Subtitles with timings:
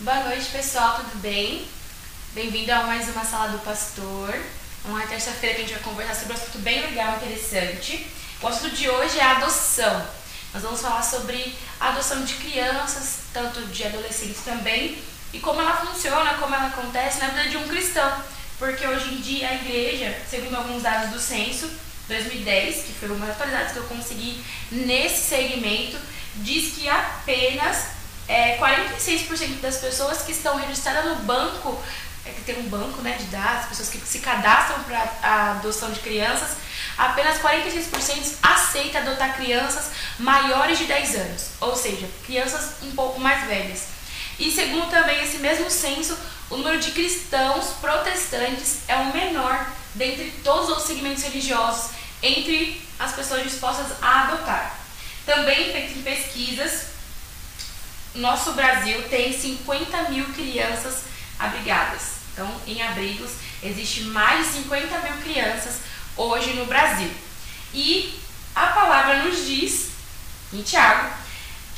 [0.00, 1.68] Boa noite, pessoal, tudo bem?
[2.34, 4.34] Bem-vindo a mais uma Sala do Pastor.
[4.84, 8.04] Uma terça-feira que a gente vai conversar sobre um assunto bem legal, interessante.
[8.42, 10.04] O assunto de hoje é a adoção.
[10.52, 14.98] Nós vamos falar sobre a adoção de crianças, tanto de adolescentes também,
[15.32, 18.20] e como ela funciona, como ela acontece na vida de um cristão.
[18.58, 21.70] Porque hoje em dia a igreja, segundo alguns dados do censo
[22.08, 25.96] 2010, que foi uma das atualizadas que eu consegui nesse segmento,
[26.34, 27.93] diz que apenas
[28.28, 31.82] é, 46% das pessoas que estão registradas no banco,
[32.24, 35.90] é que tem um banco né, de dados, pessoas que se cadastram para a adoção
[35.90, 36.56] de crianças,
[36.96, 43.46] apenas 46% aceita adotar crianças maiores de 10 anos, ou seja, crianças um pouco mais
[43.46, 43.88] velhas.
[44.38, 46.16] E segundo também esse mesmo censo,
[46.50, 51.90] o número de cristãos protestantes é o menor dentre todos os segmentos religiosos
[52.22, 54.78] entre as pessoas dispostas a adotar.
[55.26, 56.93] Também feito em pesquisas,
[58.14, 61.04] nosso Brasil tem 50 mil crianças
[61.38, 62.14] abrigadas.
[62.32, 65.78] Então, em abrigos, existe mais de 50 mil crianças
[66.16, 67.10] hoje no Brasil.
[67.72, 68.18] E
[68.54, 69.90] a palavra nos diz,
[70.52, 71.12] em Tiago,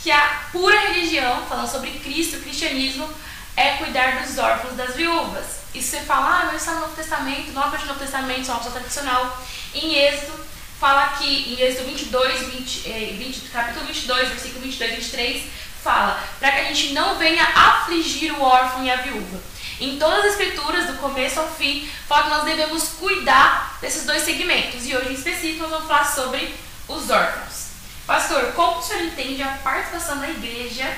[0.03, 3.09] que a pura religião, falando sobre Cristo, o cristianismo,
[3.57, 5.47] é cuidar dos órfãos das viúvas.
[5.75, 8.51] E você fala, ah, mas está no Novo Testamento, não é no Novo Testamento, isso
[8.51, 9.45] é uma tradicional.
[9.75, 10.45] Em Êxodo,
[10.79, 12.81] fala aqui, em Êxodo 22, 20,
[13.19, 15.45] 20, capítulo 22, versículo 22 e 23,
[15.87, 19.39] fala para que a gente não venha afligir o órfão e a viúva.
[19.79, 24.23] Em todas as escrituras, do começo ao fim, fala que nós devemos cuidar desses dois
[24.23, 24.85] segmentos.
[24.85, 26.53] E hoje, em específico, nós vamos falar sobre
[26.89, 27.67] os órfãos.
[28.07, 30.91] Pastor, como o senhor entende a participação da igreja?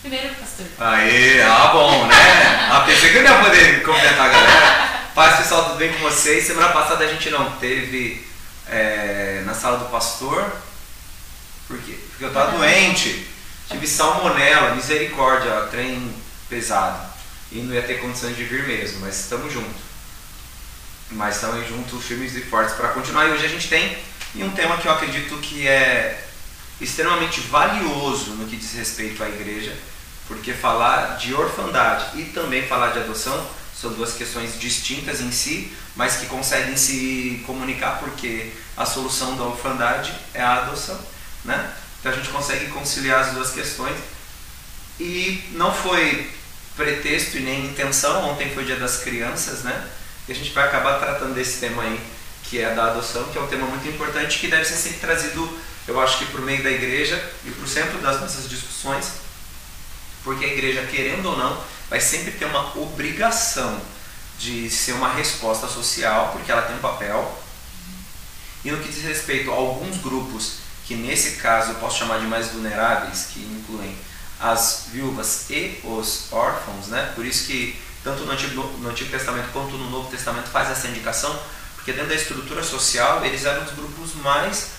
[0.00, 0.66] Primeiro, pastor.
[0.78, 2.68] Aí, ah, bom, né?
[2.70, 5.00] Ah, pensei que eu ia poder completar a galera.
[5.14, 6.46] Paz, pessoal, tudo bem com vocês?
[6.46, 8.26] Semana passada a gente não teve
[8.68, 10.52] é, na sala do pastor.
[11.66, 11.98] Por quê?
[12.10, 13.33] Porque eu estava doente.
[13.68, 16.14] Tive salmonela, misericórdia, trem
[16.48, 17.12] pesado.
[17.50, 19.82] E não ia ter condições de vir mesmo, mas estamos juntos.
[21.10, 23.26] Mas estamos juntos, firmes e fortes para continuar.
[23.26, 23.96] E hoje a gente tem
[24.36, 26.26] um tema que eu acredito que é
[26.80, 29.76] extremamente valioso no que diz respeito à igreja,
[30.26, 33.48] porque falar de orfandade e também falar de adoção
[33.80, 39.44] são duas questões distintas em si, mas que conseguem se comunicar porque a solução da
[39.44, 40.98] orfandade é a adoção,
[41.44, 41.72] né?
[42.04, 43.96] Então a gente consegue conciliar as duas questões.
[45.00, 46.30] E não foi
[46.76, 49.88] pretexto e nem intenção, ontem foi dia das crianças, né?
[50.28, 51.98] E a gente vai acabar tratando desse tema aí,
[52.42, 55.58] que é da adoção, que é um tema muito importante que deve ser sempre trazido,
[55.88, 59.06] eu acho que por meio da igreja e por centro das nossas discussões,
[60.22, 63.80] porque a igreja, querendo ou não, vai sempre ter uma obrigação
[64.38, 67.42] de ser uma resposta social, porque ela tem um papel.
[68.62, 72.26] E no que diz respeito a alguns grupos que nesse caso eu posso chamar de
[72.26, 73.96] mais vulneráveis, que incluem
[74.40, 77.12] as viúvas e os órfãos, né?
[77.14, 80.88] Por isso que tanto no Antigo, no Antigo Testamento quanto no Novo Testamento faz essa
[80.88, 81.38] indicação,
[81.74, 84.72] porque dentro da estrutura social eles eram os grupos mais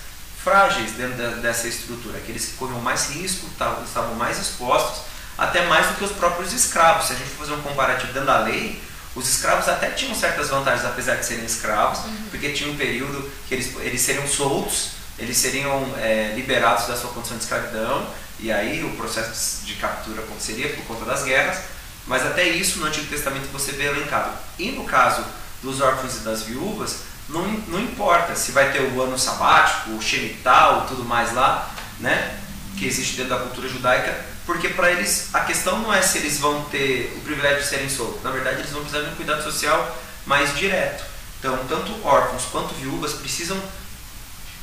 [0.44, 5.02] frágeis dentro da, dessa estrutura, aqueles que corriam mais risco, estavam mais expostos,
[5.36, 7.06] até mais do que os próprios escravos.
[7.06, 8.80] Se a gente for fazer um comparativo dentro da lei,
[9.16, 12.28] os escravos até tinham certas vantagens, apesar de serem escravos, uhum.
[12.30, 17.10] porque tinha um período que eles, eles seriam soltos eles seriam é, liberados da sua
[17.10, 18.06] condição de escravidão,
[18.38, 21.58] e aí o processo de captura aconteceria por conta das guerras,
[22.06, 24.32] mas até isso no Antigo Testamento você vê elencado.
[24.58, 25.24] E no caso
[25.62, 30.02] dos órfãos e das viúvas, não, não importa se vai ter o ano sabático, o
[30.02, 32.38] Shemitah, tudo mais lá, né,
[32.76, 36.38] que existe dentro da cultura judaica, porque para eles a questão não é se eles
[36.38, 39.42] vão ter o privilégio de serem soltos, na verdade eles vão precisar de um cuidado
[39.42, 41.04] social mais direto.
[41.38, 43.60] Então, tanto órfãos quanto viúvas precisam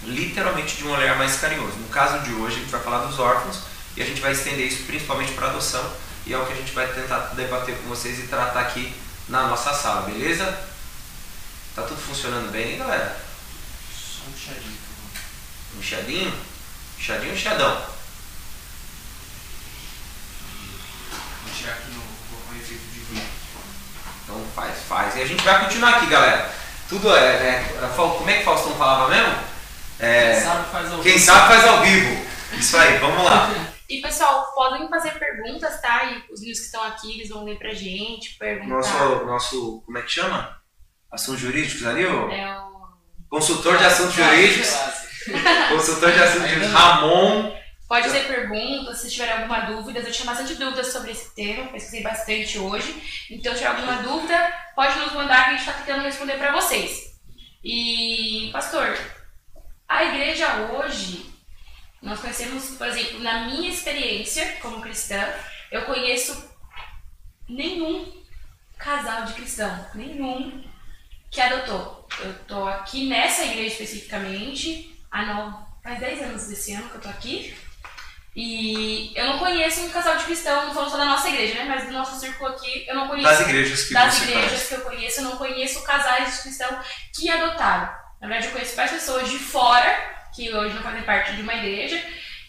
[0.05, 1.77] literalmente de um olhar mais carinhoso.
[1.77, 3.59] No caso de hoje, a gente vai falar dos órfãos
[3.95, 5.83] e a gente vai estender isso principalmente para adoção
[6.25, 8.93] e é o que a gente vai tentar debater com vocês e tratar aqui
[9.27, 10.45] na nossa sala, beleza?
[11.75, 13.17] Tá tudo funcionando bem, hein, galera?
[13.93, 14.63] Só um favor.
[15.77, 16.33] Um chiadinho?
[16.99, 17.75] Chiadinho ou chiadão?
[21.43, 23.27] Vou tirar aqui no, efeito de vídeo.
[24.23, 25.15] Então faz, faz.
[25.15, 26.53] E a gente vai continuar aqui, galera.
[26.87, 29.52] Tudo é, é como é que Faustão falava mesmo?
[30.03, 31.25] É, quem sabe faz ao quem vivo.
[31.25, 32.25] Sabe faz ao vivo.
[32.59, 33.49] Isso aí, vamos lá.
[33.89, 36.05] E pessoal, podem fazer perguntas, tá?
[36.05, 38.75] E os meninos que estão aqui, eles vão ler pra gente, perguntar.
[38.75, 40.57] Nosso, nosso como é que chama?
[41.11, 42.03] Assuntos jurídicos ali?
[42.05, 42.31] O...
[42.31, 42.87] É o...
[43.29, 44.73] Consultor de assuntos jurídicos.
[45.69, 47.55] Consultor de assuntos jurídicos, Ramon.
[47.87, 49.99] Pode fazer perguntas, se tiver alguma dúvida.
[49.99, 53.27] Eu tinha bastante dúvidas sobre esse tema, pesquisei bastante hoje.
[53.29, 56.53] Então, se tiver alguma dúvida, pode nos mandar que a gente está tentando responder para
[56.53, 57.13] vocês.
[57.63, 58.97] E, pastor,
[59.87, 61.33] a igreja hoje,
[62.01, 65.23] nós conhecemos, por exemplo, na minha experiência como cristã,
[65.71, 66.51] eu conheço
[67.47, 68.23] nenhum
[68.77, 70.63] casal de cristão, nenhum
[71.31, 72.07] que adotou.
[72.19, 77.01] Eu tô aqui nessa igreja especificamente, há não, faz 10 anos desse ano que eu
[77.01, 77.55] tô aqui.
[78.35, 81.65] E eu não conheço um casal de cristão, não falando só da nossa igreja, né?
[81.65, 83.27] Mas do nosso círculo aqui, eu não conheço.
[83.27, 86.79] Das igrejas que das igrejas que eu conheço, eu não conheço casais de cristão
[87.15, 88.02] que adotaram.
[88.23, 89.85] Na verdade, eu conheço várias pessoas de fora,
[90.33, 92.01] que hoje não fazem parte de uma igreja,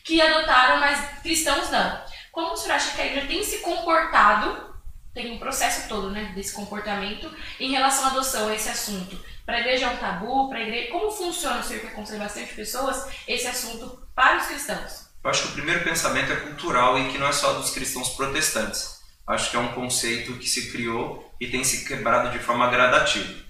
[0.04, 2.00] que adotaram, mas cristãos não.
[2.30, 4.72] Como o senhor acha que a igreja tem se comportado,
[5.12, 7.28] tem um processo todo, né, desse comportamento,
[7.58, 9.18] em relação à adoção, a esse assunto?
[9.44, 10.48] Para a igreja é um tabu?
[10.48, 14.46] Para a igreja, como funciona, o senhor que aconselha bastante pessoas, esse assunto para os
[14.46, 15.08] cristãos?
[15.24, 18.10] Eu acho que o primeiro pensamento é cultural e que não é só dos cristãos
[18.10, 19.00] protestantes.
[19.26, 23.42] Acho que é um conceito que se criou e tem se quebrado de forma gradativa.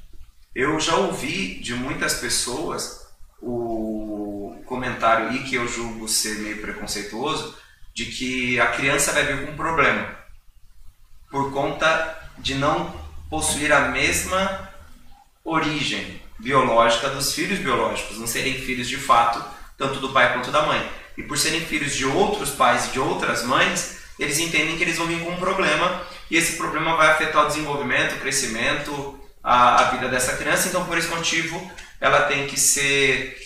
[0.54, 3.08] Eu já ouvi de muitas pessoas
[3.40, 7.56] o comentário, e que eu julgo ser meio preconceituoso,
[7.92, 10.16] de que a criança vai vir com um problema
[11.30, 12.94] por conta de não
[13.28, 14.70] possuir a mesma
[15.44, 19.44] origem biológica dos filhos biológicos, não serem filhos de fato,
[19.76, 20.88] tanto do pai quanto da mãe.
[21.16, 24.96] E por serem filhos de outros pais e de outras mães, eles entendem que eles
[24.96, 29.82] vão vir com um problema e esse problema vai afetar o desenvolvimento, o crescimento, a,
[29.82, 30.68] a vida dessa criança.
[30.68, 31.70] Então, por esse motivo,
[32.00, 33.36] ela tem que ser.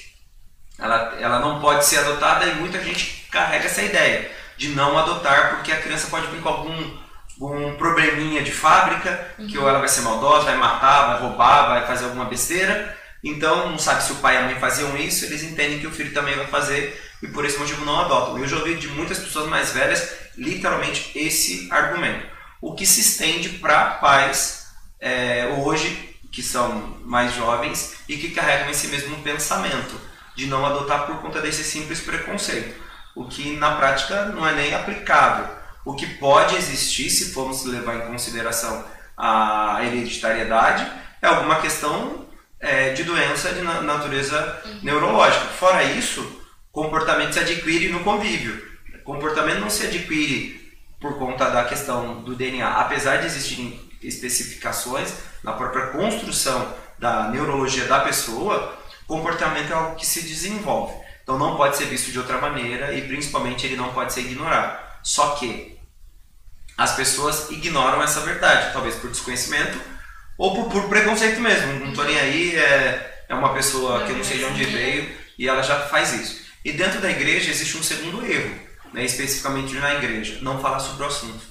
[0.78, 5.56] Ela, ela não pode ser adotada e muita gente carrega essa ideia de não adotar
[5.56, 7.08] porque a criança pode vir com algum
[7.40, 11.86] um probleminha de fábrica, que ou ela vai ser maldosa, vai matar, vai roubar, vai
[11.86, 12.96] fazer alguma besteira.
[13.22, 15.90] Então, não sabe se o pai e a mãe faziam isso, eles entendem que o
[15.92, 18.38] filho também vai fazer e por esse motivo não adotam.
[18.38, 22.26] Eu já ouvi de muitas pessoas mais velhas, literalmente, esse argumento.
[22.60, 24.57] O que se estende para pais
[25.00, 29.98] é, hoje, que são mais jovens e que carregam esse mesmo pensamento
[30.36, 32.74] de não adotar por conta desse simples preconceito.
[33.16, 35.46] O que na prática não é nem aplicável.
[35.84, 38.84] O que pode existir, se formos levar em consideração
[39.16, 40.86] a hereditariedade,
[41.20, 42.26] é alguma questão
[42.60, 45.46] é, de doença de na- natureza neurológica.
[45.46, 46.40] Fora isso,
[46.70, 48.62] comportamento se adquire no convívio.
[49.04, 55.12] Comportamento não se adquire por conta da questão do DNA, apesar de existirem especificações
[55.42, 60.94] na própria construção da neurologia da pessoa, comportamento é algo que se desenvolve.
[61.22, 64.78] Então não pode ser visto de outra maneira e principalmente ele não pode ser ignorado.
[65.02, 65.78] Só que
[66.76, 69.80] as pessoas ignoram essa verdade, talvez por desconhecimento
[70.36, 71.84] ou por, por preconceito mesmo.
[71.84, 75.10] Não tô nem aí, é, é uma pessoa que eu não sei de onde veio
[75.38, 76.46] e ela já faz isso.
[76.64, 78.54] E dentro da igreja existe um segundo erro,
[78.92, 81.47] né, especificamente na igreja, não falar sobre o assunto.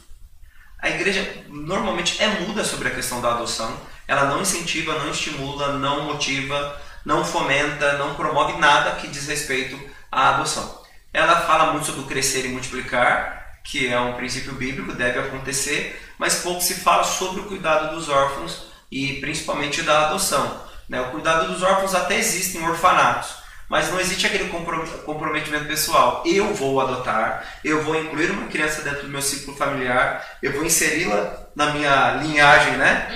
[0.80, 3.76] A igreja normalmente é muda sobre a questão da adoção,
[4.08, 9.80] ela não incentiva, não estimula, não motiva, não fomenta, não promove nada que diz respeito
[10.12, 10.82] à adoção.
[11.14, 16.02] Ela fala muito sobre o crescer e multiplicar, que é um princípio bíblico, deve acontecer,
[16.18, 20.62] mas pouco se fala sobre o cuidado dos órfãos e principalmente da adoção.
[20.88, 21.02] né?
[21.02, 23.36] O cuidado dos órfãos até existe em orfanatos,
[23.70, 26.24] mas não existe aquele compro- comprometimento pessoal.
[26.26, 30.66] Eu vou adotar, eu vou incluir uma criança dentro do meu ciclo familiar, eu vou
[30.66, 33.08] inseri-la na minha linhagem, né?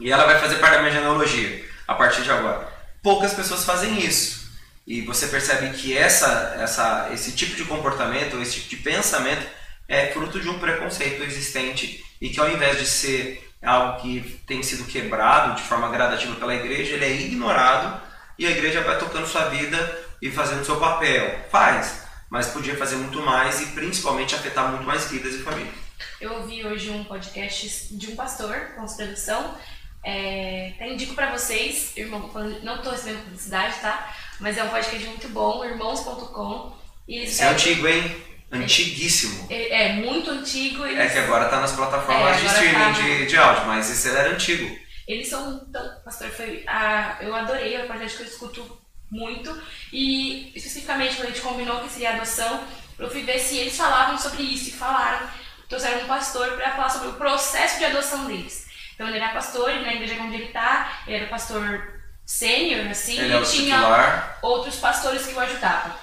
[0.00, 2.66] E ela vai fazer parte da minha genealogia a partir de agora.
[3.02, 4.44] Poucas pessoas fazem isso.
[4.86, 9.46] E você percebe que essa, essa, esse tipo de comportamento, esse tipo de pensamento
[9.88, 14.62] é fruto de um preconceito existente e que ao invés de ser algo que tem
[14.62, 18.00] sido quebrado de forma gradativa pela igreja, ele é ignorado
[18.38, 21.44] e a igreja vai tocando sua vida e fazendo seu papel.
[21.50, 25.74] Faz, mas podia fazer muito mais e principalmente afetar muito mais vidas e famílias.
[26.20, 29.54] Eu ouvi hoje um podcast de um pastor, com tradução.
[30.02, 32.30] É, até indico pra vocês, irmão,
[32.62, 34.14] não tô recebendo publicidade, tá?
[34.38, 36.76] Mas é um podcast muito bom, irmãos.com.
[37.08, 38.16] Esse é antigo, hein?
[38.50, 39.46] Antiguíssimo.
[39.50, 40.84] É, é muito antigo.
[40.84, 43.00] É Eles, que agora tá nas plataformas É, de agora streaming tá.
[43.00, 44.83] de, de áudio, mas esse era antigo.
[45.06, 46.00] Eles são tão.
[46.04, 46.64] Pastor, foi.
[46.66, 48.80] A, eu adorei, é um podcast que eu escuto
[49.10, 49.62] muito.
[49.92, 52.64] E especificamente quando a gente combinou que seria adoção,
[52.98, 54.70] eu fui ver se eles falavam sobre isso.
[54.70, 55.28] E falaram,
[55.68, 58.66] trouxeram um pastor para falar sobre o processo de adoção deles.
[58.94, 61.92] Então ele era pastor, e na igreja onde ele tá, ele era pastor
[62.24, 64.38] sênior, assim, Ele e tinha titular.
[64.40, 65.94] outros pastores que o ajudavam.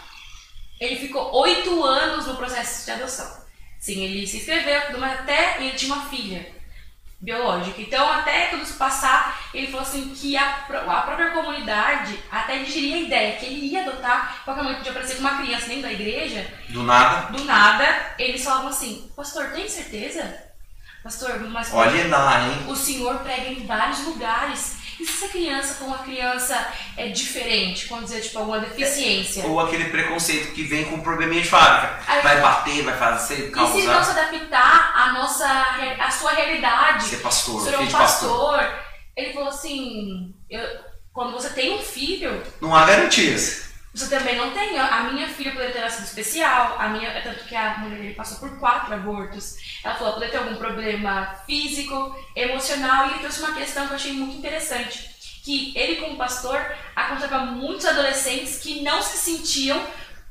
[0.79, 3.41] Ele ficou oito anos no processo de adoção.
[3.79, 6.60] Sim, ele se inscreveu, mas até ele tinha uma filha
[7.21, 7.79] biológica.
[7.81, 12.95] Então, até tudo isso passar, ele falou assim que a, a própria comunidade até digeria
[12.95, 15.93] a ideia que ele ia adotar, qualquer momento podia aparecer com uma criança dentro da
[15.93, 17.31] igreja, Do nada.
[17.31, 20.49] do nada, eles falavam assim, pastor, tem certeza?
[21.03, 22.65] Pastor, mas Olhe lá, hein?
[22.67, 24.77] o senhor prega em vários lugares.
[25.01, 29.43] E se essa criança com uma criança é diferente, quando dizer, tipo, alguma deficiência?
[29.47, 31.99] Ou aquele preconceito que vem com um probleminha de fábrica.
[32.07, 34.03] Aí- Vai bater, vai fazer, E se não causar.
[34.05, 35.47] se adaptar à nossa,
[35.99, 37.05] à sua realidade?
[37.05, 37.99] Ser pastor, Ser um pastor.
[38.59, 38.79] pastor.
[39.17, 40.79] Ele falou assim, eu-
[41.11, 43.70] quando você tem um filho, Não há garantias.
[43.93, 44.79] Você também não tem.
[44.79, 46.77] A minha filha poderia ter nascido especial.
[46.79, 49.57] A minha, tanto que a mulher dele passou por quatro abortos.
[49.83, 53.07] Ela falou poderia ter algum problema físico, emocional.
[53.07, 55.09] E ele trouxe uma questão que eu achei muito interessante.
[55.43, 59.83] Que ele, como pastor, aconselhava muitos adolescentes que não se sentiam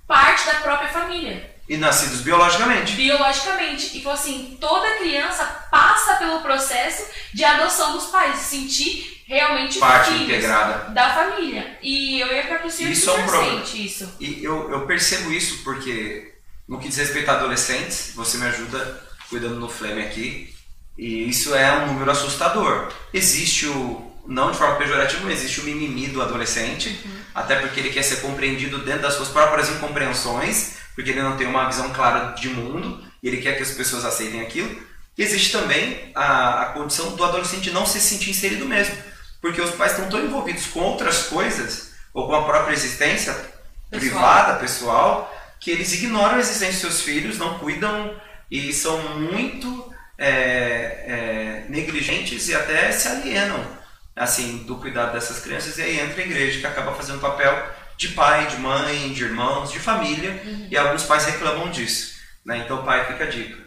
[0.07, 2.95] parte da própria família, E nascidos biologicamente.
[2.97, 3.97] biologicamente.
[3.97, 10.11] E falou assim: toda criança passa pelo processo de adoção dos pais, sentir realmente Parte
[10.13, 10.91] integrada.
[10.93, 11.79] da família.
[11.81, 13.65] E eu ia para o senhor Isso é um problema.
[13.65, 14.17] sente isso.
[14.19, 16.35] E eu, eu percebo isso porque,
[16.69, 20.53] no que diz respeito a adolescentes, você me ajuda cuidando no Flame aqui,
[20.99, 22.93] e isso é um número assustador.
[23.15, 26.99] Existe o, não de forma pejorativa, mas existe o mimimi do adolescente,
[27.33, 31.47] até porque ele quer ser compreendido dentro das suas próprias incompreensões, porque ele não tem
[31.47, 34.71] uma visão clara de mundo, e ele quer que as pessoas aceitem aquilo.
[35.17, 38.95] E existe também a, a condição do adolescente não se sentir inserido mesmo,
[39.41, 43.35] porque os pais estão tão envolvidos com outras coisas, ou com a própria existência
[43.91, 48.15] privada, pessoal, que eles ignoram a existência dos seus filhos, não cuidam
[48.51, 53.81] e são muito é, é, negligentes e até se alienam
[54.15, 58.09] assim do cuidado dessas crianças e aí entra a igreja que acaba fazendo papel de
[58.09, 62.15] pai, de mãe, de irmãos, de família e alguns pais reclamam disso.
[62.43, 62.63] Né?
[62.65, 63.59] Então, pai, fica a dica.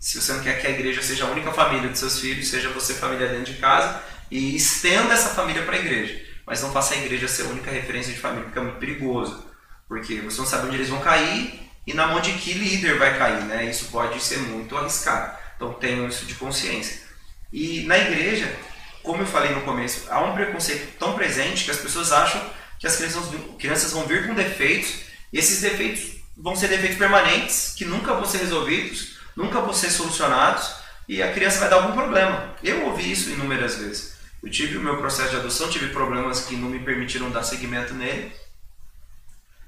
[0.00, 2.70] Se você não quer que a igreja seja a única família de seus filhos, seja
[2.70, 6.18] você família dentro de casa e estenda essa família para a igreja.
[6.46, 9.46] Mas não faça a igreja ser a única referência de família, porque é muito perigoso.
[9.86, 13.18] Porque você não sabe onde eles vão cair e na mão de que líder vai
[13.18, 13.66] cair, né?
[13.66, 15.36] Isso pode ser muito arriscado.
[15.54, 16.98] Então tenham isso de consciência.
[17.52, 18.50] E na igreja,
[19.02, 22.42] como eu falei no começo, há um preconceito tão presente que as pessoas acham
[22.82, 23.22] que as crianças,
[23.60, 28.24] crianças vão vir com defeitos e esses defeitos vão ser defeitos permanentes que nunca vão
[28.24, 30.74] ser resolvidos, nunca vão ser solucionados
[31.08, 32.56] e a criança vai dar algum problema.
[32.60, 34.16] Eu ouvi isso inúmeras vezes.
[34.42, 37.94] Eu tive o meu processo de adoção, tive problemas que não me permitiram dar seguimento
[37.94, 38.32] nele,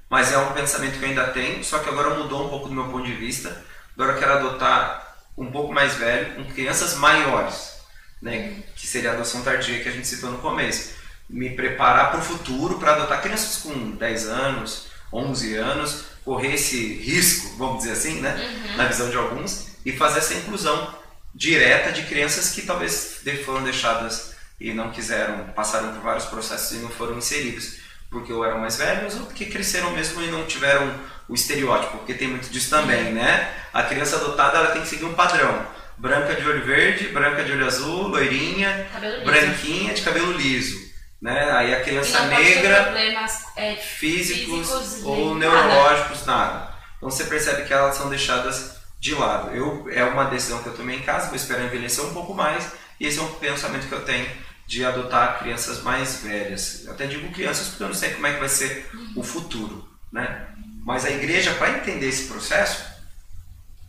[0.09, 2.75] mas é um pensamento que eu ainda tenho, só que agora mudou um pouco do
[2.75, 3.63] meu ponto de vista.
[3.93, 7.77] Agora eu quero adotar um pouco mais velho, com crianças maiores,
[8.21, 10.94] né, que seria a adoção tardia que a gente citou no começo.
[11.29, 16.95] Me preparar para o futuro para adotar crianças com 10 anos, 11 anos, correr esse
[16.95, 20.93] risco, vamos dizer assim, né, na visão de alguns, e fazer essa inclusão
[21.33, 26.81] direta de crianças que talvez foram deixadas e não quiseram, passaram por vários processos e
[26.81, 30.93] não foram inseridos porque ou eram mais velhos ou porque cresceram mesmo e não tiveram
[31.27, 33.53] o estereótipo, porque tem muito disso também, né?
[33.73, 35.65] A criança adotada ela tem que seguir um padrão.
[35.97, 38.87] Branca de olho verde, branca de olho azul, loirinha,
[39.23, 40.77] branquinha de cabelo liso,
[41.21, 41.51] né?
[41.51, 46.73] Aí a criança negra, problemas é, físicos, Físicos, ou neurológicos, nada.
[46.97, 49.51] Então você percebe que elas são deixadas de lado.
[49.51, 52.71] Eu, é uma decisão que eu tomei em casa, vou esperar envelhecer um pouco mais,
[52.99, 54.29] e esse é um pensamento que eu tenho
[54.67, 56.85] de adotar crianças mais velhas.
[56.85, 59.87] Eu até digo crianças porque eu não sei como é que vai ser o futuro,
[60.11, 60.47] né?
[60.83, 62.83] Mas a igreja, para entender esse processo,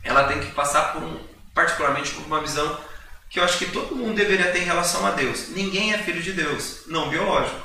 [0.03, 1.19] ela tem que passar por um,
[1.55, 2.79] particularmente por uma visão
[3.29, 5.49] que eu acho que todo mundo deveria ter em relação a Deus.
[5.49, 7.61] Ninguém é filho de Deus, não biológico.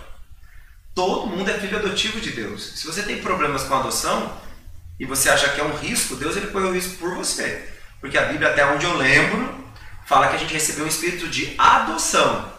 [0.94, 2.80] Todo mundo é filho adotivo de Deus.
[2.80, 4.38] Se você tem problemas com a adoção
[5.00, 7.70] e você acha que é um risco, Deus ele põe o risco por você.
[8.00, 9.64] Porque a Bíblia, até onde eu lembro,
[10.06, 12.52] fala que a gente recebeu um espírito de adoção.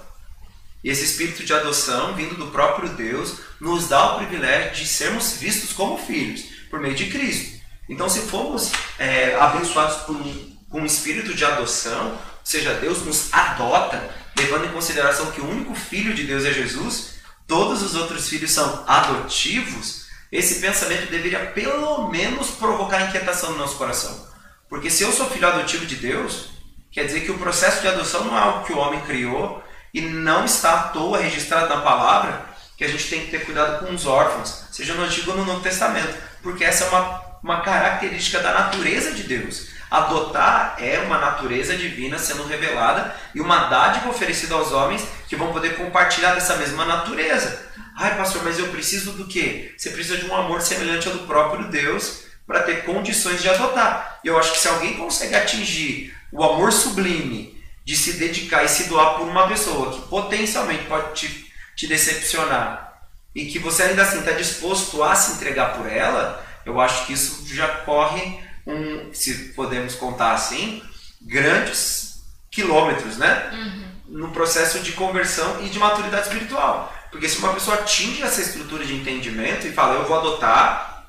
[0.82, 5.34] E esse espírito de adoção, vindo do próprio Deus, nos dá o privilégio de sermos
[5.34, 7.60] vistos como filhos, por meio de Cristo.
[7.88, 14.66] Então, se formos é, abençoados com um espírito de adoção, seja, Deus nos adota, levando
[14.66, 17.14] em consideração que o único filho de Deus é Jesus,
[17.46, 23.76] todos os outros filhos são adotivos, esse pensamento deveria pelo menos provocar inquietação no nosso
[23.76, 24.26] coração.
[24.68, 26.48] Porque se eu sou filho adotivo de Deus,
[26.90, 30.00] quer dizer que o processo de adoção não é algo que o homem criou e
[30.00, 32.46] não está à toa registrado na palavra,
[32.76, 35.44] que a gente tem que ter cuidado com os órfãos, seja no Antigo ou no
[35.44, 39.68] Novo Testamento, porque essa é uma, uma característica da natureza de Deus.
[39.92, 45.52] Adotar é uma natureza divina sendo revelada e uma dádiva oferecida aos homens que vão
[45.52, 47.70] poder compartilhar dessa mesma natureza.
[47.94, 49.74] Ai, pastor, mas eu preciso do quê?
[49.76, 54.18] Você precisa de um amor semelhante ao do próprio Deus para ter condições de adotar.
[54.24, 58.84] Eu acho que se alguém consegue atingir o amor sublime de se dedicar e se
[58.84, 62.94] doar por uma pessoa que potencialmente pode te, te decepcionar
[63.34, 67.12] e que você ainda assim está disposto a se entregar por ela, eu acho que
[67.12, 70.82] isso já corre um, se podemos contar assim,
[71.20, 73.50] grandes quilômetros, né?
[74.12, 76.94] no processo de conversão e de maturidade espiritual.
[77.10, 81.06] Porque se uma pessoa atinge essa estrutura de entendimento e fala, eu vou adotar,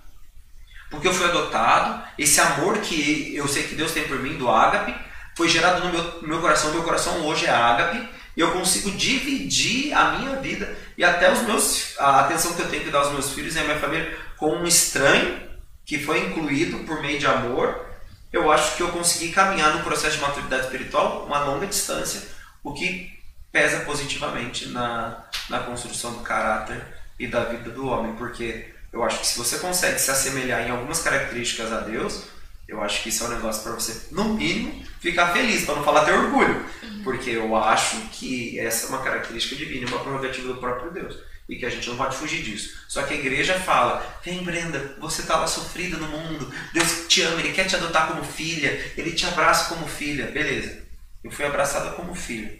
[0.89, 4.50] porque eu fui adotado, esse amor que eu sei que Deus tem por mim, do
[4.50, 4.95] ágape,
[5.36, 8.91] foi gerado no meu, no meu coração, meu coração hoje é ágape, e eu consigo
[8.91, 13.00] dividir a minha vida e até os meus, a atenção que eu tenho que dar
[13.00, 15.41] aos meus filhos e à minha família com um estranho
[15.85, 17.85] que foi incluído por meio de amor,
[18.31, 22.21] eu acho que eu consegui caminhar no processo de maturidade espiritual uma longa distância,
[22.63, 23.11] o que
[23.51, 26.81] pesa positivamente na, na construção do caráter
[27.19, 30.71] e da vida do homem, porque eu acho que se você consegue se assemelhar em
[30.71, 32.23] algumas características a Deus,
[32.67, 35.83] eu acho que isso é um negócio para você, no mínimo, ficar feliz, para não
[35.83, 37.01] falar ter orgulho, uhum.
[37.03, 41.60] porque eu acho que essa é uma característica divina, uma prerrogativa do próprio Deus e
[41.60, 42.83] que a gente não pode fugir disso.
[42.88, 47.22] Só que a igreja fala: vem Brenda, você está lá sofrida no mundo, Deus te
[47.22, 50.31] ama, Ele quer te adotar como filha, Ele te abraça como filha.
[50.31, 50.83] Beleza,
[51.24, 52.60] eu fui abraçada como filha.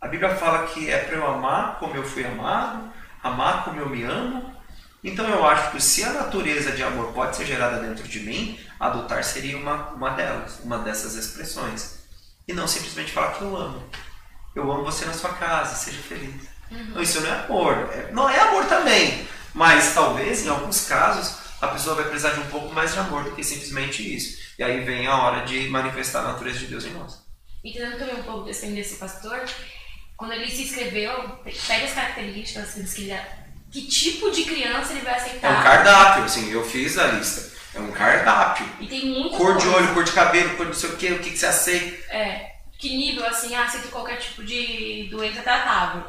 [0.00, 3.88] A Bíblia fala que é para eu amar como eu fui amado, amar como eu
[3.88, 4.52] me amo.
[5.02, 8.58] Então eu acho que se a natureza de amor pode ser gerada dentro de mim,
[8.80, 12.00] adotar seria uma, uma delas, uma dessas expressões.
[12.48, 13.88] E não simplesmente falar que eu amo.
[14.56, 16.57] Eu amo você na sua casa, seja feliz.
[16.70, 17.02] Uhum.
[17.02, 17.90] isso não é amor.
[17.92, 19.26] É, não é amor também.
[19.54, 23.24] Mas talvez, em alguns casos, a pessoa vai precisar de um pouco mais de amor
[23.24, 24.38] do que simplesmente isso.
[24.58, 27.22] E aí vem a hora de manifestar a natureza de Deus em nós.
[27.64, 29.44] Entendendo também um pouco desse, desse pastor,
[30.16, 31.12] quando ele se inscreveu,
[31.66, 33.20] pega as características que ele
[33.70, 35.48] que tipo de criança ele vai aceitar.
[35.48, 37.56] É um cardápio, assim, eu fiz a lista.
[37.74, 38.66] É um cardápio.
[38.80, 39.36] E tem muito.
[39.36, 39.60] Cor coisa.
[39.60, 41.46] de olho, cor de cabelo, cor de não sei o que, o que, que você
[41.46, 42.12] aceita.
[42.12, 42.52] É.
[42.78, 46.04] Que nível, assim, ah, aceita qualquer tipo de doença tratável.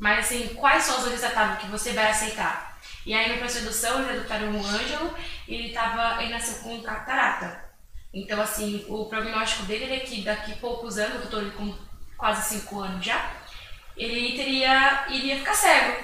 [0.00, 2.80] Mas assim, quais são doenças tratáveis que você vai aceitar?
[3.04, 5.14] E aí no processo de adoção, eles adotaram um Ângelo
[5.46, 7.68] e ele, tava, ele nasceu com catarata.
[8.12, 11.76] Então, assim, o prognóstico dele é que daqui a poucos anos, eu tô com
[12.16, 13.30] quase 5 anos já,
[13.94, 16.02] ele teria, iria ficar cego.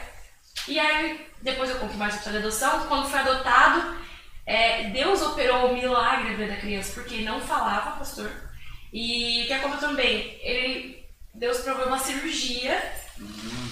[0.69, 3.97] E aí, depois eu conto mais o processo de adoção, quando foi adotado,
[4.45, 8.31] é, Deus operou o milagre da criança, porque ele não falava, pastor.
[8.93, 10.39] E o que aconteceu também?
[10.43, 13.05] Ele, Deus provou uma cirurgia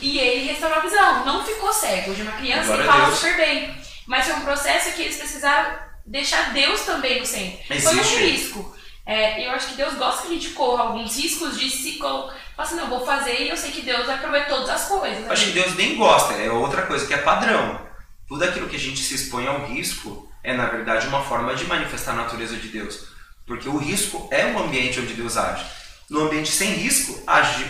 [0.01, 1.25] e ele restaurou a visão.
[1.25, 2.11] Não ficou cego.
[2.11, 3.75] Hoje é uma criança Glória e fala super bem.
[4.07, 7.59] Mas foi um processo que eles precisaram deixar Deus também no centro.
[7.71, 7.95] Existe.
[7.95, 8.77] Foi um risco.
[9.07, 12.35] É, eu acho que Deus gosta que a gente corra alguns riscos de se colocar.
[12.57, 15.31] Assim, não, vou fazer e eu sei que Deus vai prover todas as coisas.
[15.31, 17.81] Acho que Deus nem gosta, é outra coisa que é padrão.
[18.29, 21.65] Tudo aquilo que a gente se expõe ao risco é, na verdade, uma forma de
[21.65, 23.07] manifestar a natureza de Deus.
[23.47, 25.65] Porque o risco é o ambiente onde Deus age.
[26.09, 27.67] No ambiente sem risco, age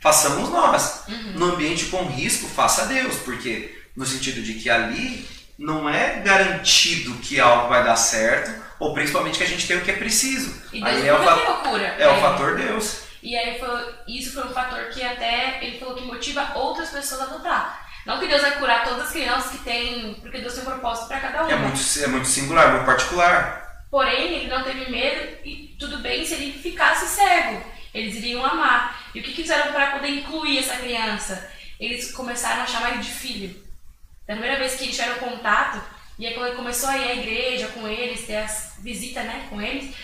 [0.00, 1.04] façamos nós.
[1.08, 1.32] Uhum.
[1.34, 5.26] No ambiente com risco, faça Deus, porque no sentido de que ali
[5.58, 9.80] não é garantido que algo vai dar certo, ou principalmente que a gente tem o
[9.80, 10.62] que é preciso.
[10.72, 11.96] E Deus aí é, o, loucura.
[11.98, 13.08] é, é o fator Deus.
[13.22, 17.22] E aí foi, isso foi um fator que até ele falou que motiva outras pessoas
[17.22, 17.88] a adotar.
[18.06, 21.08] Não que Deus vai curar todas as crianças que têm, porque Deus tem um propósito
[21.08, 21.52] para cada uma.
[21.52, 23.84] É muito, é muito singular, muito particular.
[23.90, 27.62] Porém, ele não teve medo e tudo bem se ele ficasse cego.
[27.92, 29.10] Eles iriam amar.
[29.14, 31.50] E o que fizeram para poder incluir essa criança?
[31.78, 33.68] Eles começaram a chamar ele de filho.
[34.26, 35.82] Da primeira vez que eles tiveram contato,
[36.18, 39.46] e aí quando ele começou a ir à igreja com eles, ter as visitas né,
[39.48, 39.94] com eles,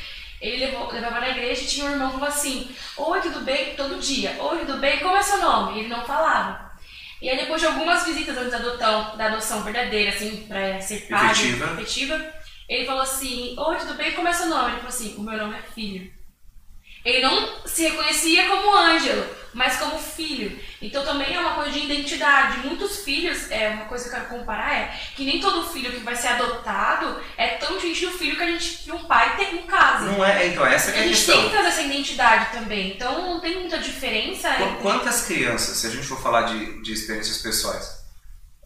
[0.40, 3.74] ele levou, levava na igreja e tinha um irmão que falou assim: Oi, tudo bem?
[3.74, 4.36] Todo dia.
[4.38, 4.98] Oi, tudo bem?
[4.98, 5.76] Como é seu nome?
[5.76, 6.72] E ele não falava.
[7.20, 11.08] E aí depois de algumas visitas antes da adoção, da adoção verdadeira, assim, para ser
[11.08, 11.72] pai, efetiva.
[11.80, 12.34] efetiva,
[12.68, 14.12] ele falou assim: Oi, tudo bem?
[14.12, 14.72] Como é seu nome?
[14.72, 16.12] Ele falou assim: O meu nome é Filho.
[17.04, 20.58] Ele não se reconhecia como Ângelo, mas como filho.
[20.80, 22.66] Então também é uma coisa de identidade.
[22.66, 25.98] Muitos filhos, é uma coisa que eu quero comparar é que nem todo filho que
[25.98, 29.56] vai ser adotado é tão diferente do filho que a gente que um pai tem
[29.56, 30.06] em casa.
[30.06, 32.92] Não é, então essa é a, a gente tem que trazer essa identidade também.
[32.92, 34.50] Então não tem muita diferença.
[34.54, 38.02] Qu quantas crianças, se a gente for falar de, de experiências pessoais,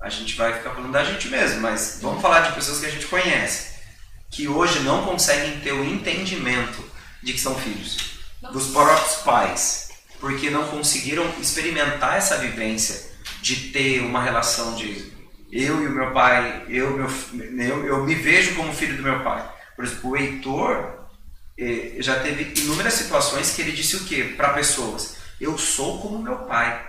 [0.00, 2.90] a gente vai ficar falando da gente mesmo, mas vamos falar de pessoas que a
[2.90, 3.80] gente conhece,
[4.30, 6.84] que hoje não conseguem ter o entendimento
[7.20, 8.17] de que são filhos
[8.52, 13.08] dos próprios pais, porque não conseguiram experimentar essa vivência
[13.42, 15.12] de ter uma relação de
[15.50, 17.08] eu e o meu pai, eu, meu,
[17.58, 19.48] eu, eu me vejo como filho do meu pai.
[19.74, 21.06] Por exemplo, o Heitor
[21.56, 24.34] eh, já teve inúmeras situações que ele disse o quê?
[24.36, 26.86] Para pessoas, eu sou como meu pai.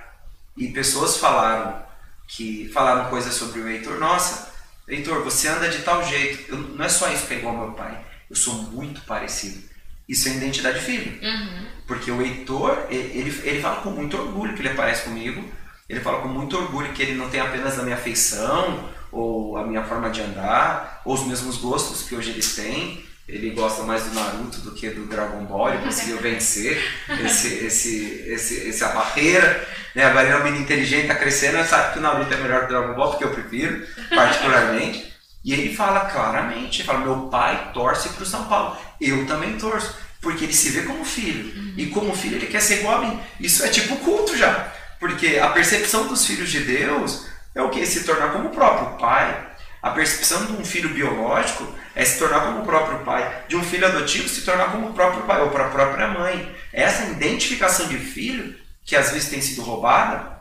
[0.57, 1.81] E pessoas falaram
[2.27, 3.97] que falaram coisas sobre o Heitor.
[3.97, 4.51] Nossa,
[4.88, 6.51] Heitor, você anda de tal jeito.
[6.51, 8.05] Eu, não é só isso que é igual ao meu pai.
[8.29, 9.68] Eu sou muito parecido.
[10.10, 11.19] Isso é identidade filho.
[11.22, 11.65] Uhum.
[11.86, 15.48] Porque o Heitor, ele, ele fala com muito orgulho que ele aparece comigo.
[15.88, 19.65] Ele fala com muito orgulho que ele não tem apenas a minha afeição ou a
[19.65, 23.04] minha forma de andar, ou os mesmos gostos que hoje eles têm.
[23.28, 26.84] Ele gosta mais do Naruto do que do Dragon Ball, ele conseguiu vencer
[27.24, 29.67] esse, esse, esse, essa barreira.
[29.93, 30.04] Né?
[30.04, 32.65] Agora ele é um menino inteligente, está crescendo, sabe que o Naruto é melhor que
[32.65, 35.09] o Dragon Ball, porque eu prefiro, particularmente.
[35.43, 39.58] E ele fala claramente, ele fala, meu pai torce para o São Paulo, eu também
[39.58, 43.02] torço, porque ele se vê como filho, e como filho ele quer ser igual a
[43.08, 43.19] mim.
[43.39, 47.25] Isso é tipo culto já, porque a percepção dos filhos de Deus
[47.56, 47.86] é o que?
[47.86, 49.47] Se tornar como o próprio pai.
[49.82, 53.43] A percepção de um filho biológico é se tornar como o próprio pai.
[53.47, 56.54] De um filho adotivo, se tornar como o próprio pai ou para a própria mãe.
[56.73, 60.38] Essa identificação de filho, que às vezes tem sido roubada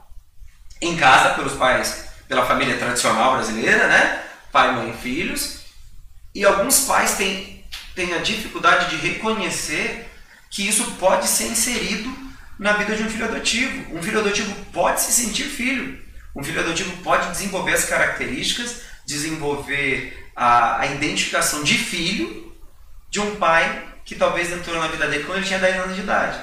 [0.81, 4.23] em casa pelos pais, pela família tradicional brasileira, né?
[4.59, 5.61] Pai, mãe e filhos.
[6.35, 10.11] E alguns pais têm, têm a dificuldade de reconhecer
[10.51, 12.13] que isso pode ser inserido
[12.59, 13.97] na vida de um filho adotivo.
[13.97, 16.03] Um filho adotivo pode se sentir filho.
[16.35, 22.53] Um filho adotivo pode desenvolver as características, desenvolver a, a identificação de filho
[23.09, 26.03] de um pai que talvez entrou na vida dele quando ele tinha 10 anos de
[26.03, 26.37] idade.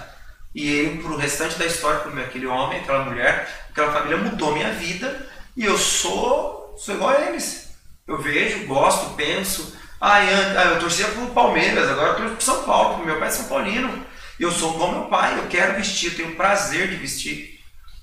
[0.55, 4.53] E ele, para o restante da história, como aquele homem, aquela mulher, aquela família mudou
[4.53, 7.64] minha vida e eu sou, sou igual a eles.
[8.07, 9.75] Eu vejo, gosto, penso.
[9.99, 13.19] Ah, eu, eu torcia para o Palmeiras, agora eu torço para São Paulo, porque meu
[13.19, 14.05] pai é São Paulino.
[14.39, 17.59] Eu sou igual meu pai, eu quero vestir, eu tenho prazer de vestir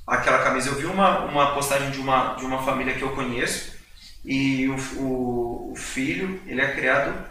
[0.06, 0.70] aquela camisa.
[0.70, 3.72] Eu vi uma, uma postagem de uma, de uma família que eu conheço
[4.24, 7.24] e o, o, o filho, ele é criado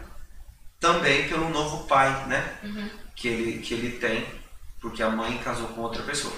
[0.80, 2.58] também pelo novo pai, né?
[2.62, 2.90] Uhum.
[3.14, 4.26] Que, ele, que ele tem,
[4.80, 6.34] porque a mãe casou com outra pessoa.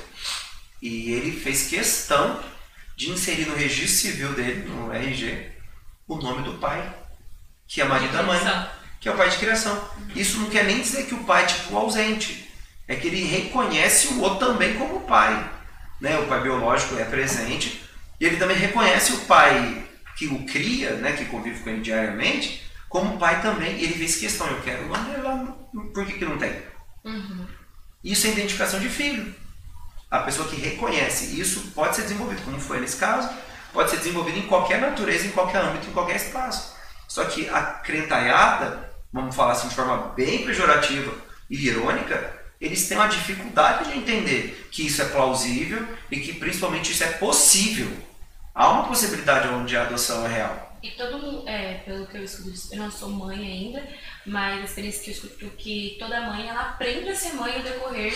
[0.83, 2.43] E ele fez questão
[2.97, 5.54] de inserir no registro civil dele, no RG,
[6.07, 6.95] o nome do pai,
[7.67, 8.41] que é marido da mãe,
[9.01, 9.89] que é o pai de criação.
[10.15, 12.51] Isso não quer nem dizer que o pai é tipo ausente,
[12.87, 15.55] é que ele reconhece o outro também como pai
[16.05, 17.83] né, o pai biológico é presente,
[18.21, 19.87] e ele também reconhece o pai
[20.17, 23.77] que o cria, né, que convive com ele diariamente, como pai também.
[23.79, 25.57] E ele fez questão, eu quero lá,
[25.93, 26.55] por que, que não tem?
[27.05, 27.47] Uhum.
[28.03, 29.35] Isso é identificação de filho.
[30.11, 33.29] A pessoa que reconhece isso pode ser desenvolvido, como foi nesse caso,
[33.75, 36.75] pode ser desenvolvido em qualquer natureza, em qualquer âmbito, em qualquer espaço.
[37.09, 41.13] Só que a crentaiada, vamos falar assim de forma bem pejorativa
[41.51, 46.93] e irônica, eles têm uma dificuldade de entender que isso é plausível e que principalmente
[46.93, 47.91] isso é possível.
[48.55, 50.79] Há uma possibilidade onde a adoção é real.
[50.81, 53.87] E todo mundo, é, pelo que eu escuto, eu não sou mãe ainda,
[54.25, 57.65] mas a experiência que eu escuto que toda mãe ela aprende a ser mãe no
[57.65, 58.15] decorrer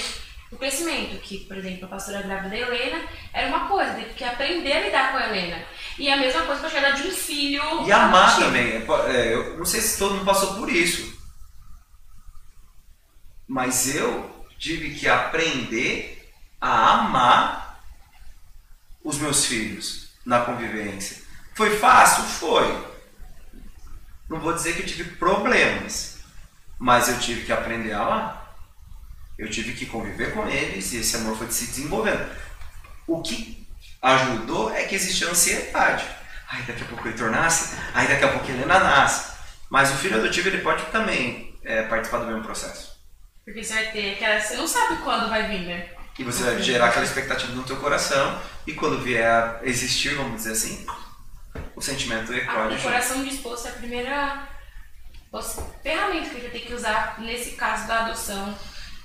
[0.50, 1.20] do crescimento.
[1.20, 4.80] Que, por exemplo, a pastora grávida da Helena era uma coisa, teve que aprender a
[4.80, 5.64] lidar com a Helena.
[5.98, 7.86] E a mesma coisa para chegar de um filho.
[7.86, 8.84] E amar também.
[9.08, 11.16] É, eu não sei se todo mundo passou por isso.
[13.46, 17.80] Mas eu tive que aprender a amar
[19.02, 21.22] os meus filhos na convivência.
[21.54, 22.24] Foi fácil?
[22.24, 22.88] Foi.
[24.28, 26.18] Não vou dizer que eu tive problemas,
[26.78, 28.37] mas eu tive que aprender a amar.
[29.38, 32.28] Eu tive que conviver com eles e esse amor foi se desenvolvendo.
[33.06, 33.64] O que
[34.02, 36.04] ajudou é que existia ansiedade.
[36.48, 39.32] Ai, daqui a pouco o Heitor nasce, ai, daqui a pouco a Helena nasce.
[39.70, 42.98] Mas o filho adotivo ele pode também é, participar do mesmo processo.
[43.44, 44.40] Porque você vai ter aquela.
[44.40, 45.88] Você não sabe quando vai vir, né?
[46.18, 50.36] E você vai gerar aquela expectativa no teu coração e quando vier a existir, vamos
[50.36, 50.84] dizer assim,
[51.76, 52.74] o sentimento eclode.
[52.74, 54.48] Ah, o coração disposto é a primeira
[55.82, 58.58] ferramenta que a gente tem que usar nesse caso da adoção.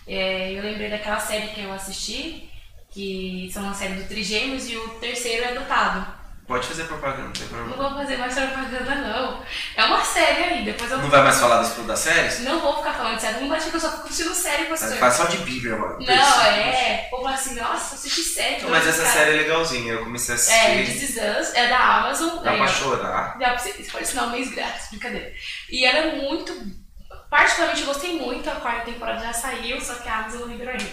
[0.07, 2.49] É, eu lembrei daquela série que eu assisti,
[2.91, 6.23] que são uma série do Trigêmeos e o terceiro é adotado.
[6.45, 7.69] Pode fazer propaganda, não tem problema.
[7.69, 9.43] Não vou fazer mais propaganda, não.
[9.77, 10.97] É uma série aí, depois eu.
[10.97, 12.39] Não vai mais falar das, das séries?
[12.41, 14.75] Não vou ficar falando de série, não acha que eu só fico assistindo série com
[14.75, 14.95] você.
[14.97, 15.97] Faz só de Bíblia agora.
[15.99, 17.07] Não, é.
[17.07, 18.61] O povo assim, nossa, assisti série.
[18.61, 19.13] Não, mas essa cara.
[19.13, 20.59] série é legalzinha, eu comecei a assistir.
[20.59, 22.43] É, This Is Us, é da Amazon.
[22.43, 23.37] Dá é, pra chorar.
[23.39, 25.31] Dá pra você, pode assinar um mês grátis, brincadeira.
[25.69, 26.83] E ela é muito.
[27.34, 30.72] Particularmente eu gostei muito, a quarta temporada já saiu, só que a Amazon não liberou
[30.74, 30.91] ainda.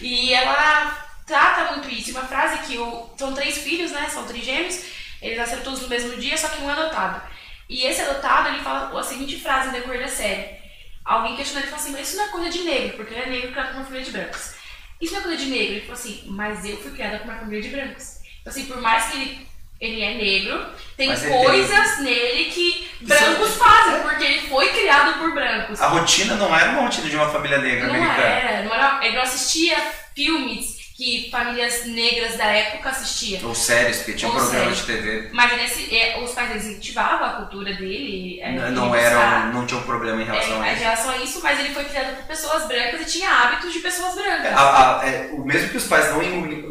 [0.00, 2.12] E ela trata muito isso.
[2.12, 4.08] Uma frase que o, são três filhos, né?
[4.08, 4.82] São trigêmeos
[5.22, 7.22] eles nasceram todos no mesmo dia, só que um é adotado.
[7.68, 10.62] E esse adotado, ele fala a seguinte frase no decorrer da série.
[11.04, 13.26] Alguém questionou ele falou assim, mas isso não é coisa de negro, porque ele é
[13.26, 14.54] negro criado com uma família de brancos.
[14.98, 15.72] Isso não é coisa de negro.
[15.74, 18.16] Ele falou assim, mas eu fui criada com uma família de brancos.
[18.40, 19.48] Então assim, por mais que ele,
[19.82, 20.64] ele é negro,
[20.96, 22.04] tem coisas tem...
[22.04, 23.58] nele que brancos isso...
[23.58, 25.82] fazem, porque ele foi criado por brancos.
[25.82, 28.22] A rotina não era uma rotina de uma família negra não americana.
[28.22, 29.76] Era, não era, ele não assistia
[30.14, 30.71] filmes
[31.02, 33.48] que famílias negras da época assistiam.
[33.48, 34.78] Ou séries, porque tinha um Ou programa séries.
[34.78, 35.28] de TV.
[35.32, 38.38] Mas nesse, é, os pais eles incentivavam a cultura dele.
[38.40, 40.82] é, Não, buscar, era, não tinha um problema em relação é, a em isso.
[40.84, 44.14] relação a isso, mas ele foi criado por pessoas brancas e tinha hábitos de pessoas
[44.14, 44.52] brancas.
[44.56, 46.22] A- a- é, o mesmo que os pais não,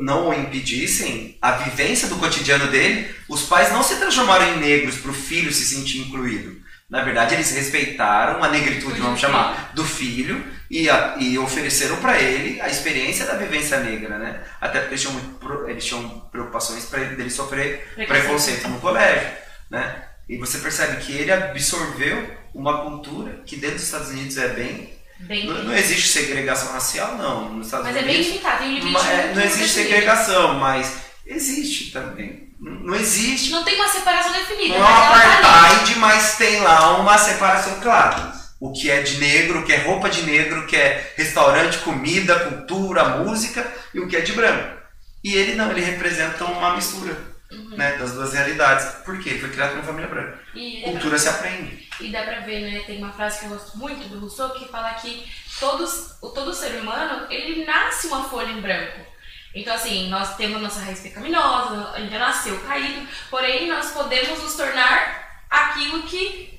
[0.02, 4.96] não o impedissem, a vivência do cotidiano dele, os pais não se transformaram em negros
[4.98, 6.62] para o filho se sentir incluído.
[6.91, 12.19] Na verdade, eles respeitaram a negritude, vamos chamar, do filho e, a- e ofereceram para
[12.21, 14.41] ele a experiência da vivência negra, né?
[14.60, 18.67] Até porque eles tinham, muito eles tinham preocupações para ele sofrer Preconceito.
[18.67, 19.25] no colégio,
[19.69, 20.04] né?
[20.27, 24.93] E você percebe que ele absorveu uma cultura que dentro dos Estados Unidos é bem
[25.21, 27.54] Bem, não, não existe segregação racial, não.
[27.54, 28.27] Nos Estados mas é bem Unidos.
[28.32, 30.93] limitado, tem limite mas, é, não existe segregação, mas
[31.26, 32.50] existe também.
[32.60, 33.50] Não, existe.
[33.52, 36.98] Não tem uma separação definida, Não é um mas ela tá apartheid, mas tem lá
[36.98, 38.32] uma separação clara.
[38.60, 41.80] O que é de negro, o que é roupa de negro, o que é restaurante,
[41.80, 44.78] comida, cultura, música, e o que é de branco.
[45.24, 47.76] E ele não, ele representa uma mistura Uhum.
[47.76, 48.86] né, das duas realidades.
[49.04, 49.32] Por quê?
[49.38, 50.40] Foi criado numa família branca.
[50.56, 51.90] E dá, pra, Cultura se aprende.
[52.00, 52.80] e dá pra ver, né?
[52.88, 55.30] Tem uma frase que eu gosto muito do Rousseau que fala que
[55.60, 59.11] todos, todo ser humano, ele nasce uma folha em branco.
[59.54, 64.42] Então, assim, nós temos nossa raiz pecaminosa, a gente já nasceu caído, porém nós podemos
[64.42, 66.58] nos tornar aquilo que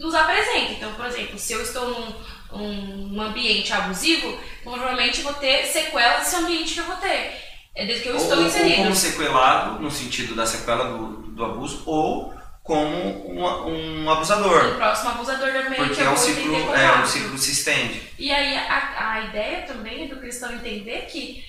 [0.00, 0.72] nos apresenta.
[0.72, 6.36] Então, por exemplo, se eu estou num um ambiente abusivo, provavelmente vou ter sequelas desse
[6.36, 7.32] ambiente que eu vou ter.
[7.74, 8.76] É desde que eu estou ou, ou inserido.
[8.76, 14.66] como sequelado, no sentido da sequela do, do abuso, ou como uma- um abusador.
[14.72, 18.02] O próximo abusador também que Porque é um ciclo, é, um ciclo se estende.
[18.18, 21.42] E aí a, a ideia também é do cristão entender que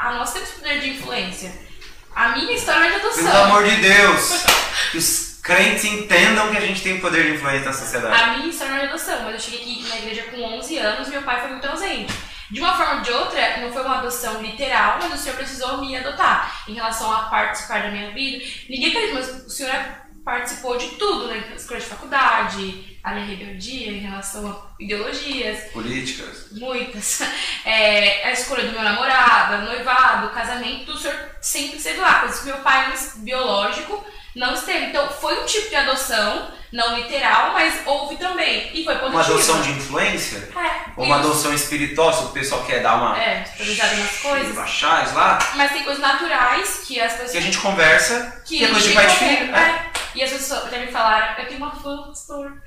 [0.00, 1.52] a nós temos poder de influência.
[2.16, 3.22] A minha história é de adoção.
[3.22, 4.44] Pelo amor de Deus,
[4.90, 8.22] que os crentes entendam que a gente tem poder de influência na sociedade.
[8.22, 11.08] A minha história é de adoção, mas eu cheguei aqui na igreja com 11 anos
[11.08, 12.14] meu pai foi muito ausente.
[12.50, 15.78] De uma forma ou de outra, não foi uma adoção literal, mas o senhor precisou
[15.78, 16.64] me adotar.
[16.66, 19.70] Em relação a participar da minha vida, ninguém acredita, mas o senhor
[20.24, 21.42] participou de tudo, né?
[21.56, 26.46] Escolha de faculdade, a minha rebeldia em relação a ideologias, Políticas.
[26.52, 27.22] muitas.
[27.62, 32.46] É, a escolha do meu namorado, noivado, casamento, o senhor sempre esteve lá, coisas que
[32.46, 34.02] meu pai não- biológico
[34.34, 34.86] não esteve.
[34.86, 38.70] Então foi um tipo de adoção, não literal, mas houve também.
[38.72, 39.08] E foi positiva.
[39.08, 40.48] Uma adoção de influência?
[40.56, 41.28] É, Ou uma isso.
[41.28, 43.22] adoção espiritual, se o pessoal quer dar uma.
[43.22, 44.54] É, especializada nas coisas.
[44.54, 47.30] Baixar lá, Mas tem coisas naturais que as pessoas.
[47.32, 49.52] que a gente conversa, que que é coisa de tem pai e como- filho.
[49.52, 49.84] né?
[49.86, 49.89] é.
[50.14, 52.60] E as pessoas até me falaram, eu tenho uma fã, pastor.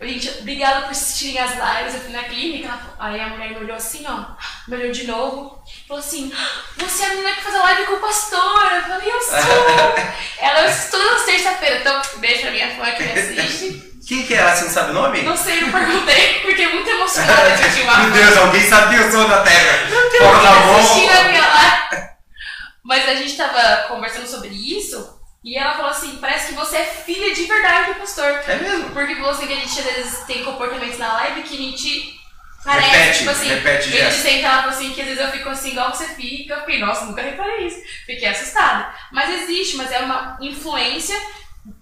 [0.00, 1.94] Gente, obrigada por assistirem as lives.
[1.94, 4.34] Eu fui na clínica, aí a mulher me olhou assim, ó,
[4.68, 6.32] me olhou de novo, falou assim:
[6.76, 8.72] Você é a menina que faz a live com o pastor.
[8.72, 9.36] Eu falei, eu sou.
[10.40, 13.94] ela eu as terça-feira, então beijo pra minha fã que me assiste.
[14.06, 14.54] Quem que é ela?
[14.54, 15.22] Você não sabe o nome?
[15.22, 18.12] Não sei, não perguntei, porque é muito emocionante assistir uma Meu.
[18.12, 19.88] Deus, alguém sabe que eu sou da Terra.
[19.90, 22.08] Não tem alguém assistindo a minha live.
[22.82, 26.84] Mas a gente tava conversando sobre isso e ela falou assim: parece que você é
[26.84, 28.24] filha de verdade do pastor.
[28.48, 28.90] É mesmo?
[28.90, 32.20] Porque falou assim que a gente às vezes tem comportamentos na live que a gente
[32.64, 35.30] parece, Repete, tipo assim, repete a gente senta ela falou assim que às vezes eu
[35.30, 36.54] fico assim igual você fica.
[36.54, 37.76] Eu fiquei, nossa, nunca reparei isso.
[38.06, 38.92] Fiquei assustada.
[39.12, 41.16] Mas existe, mas é uma influência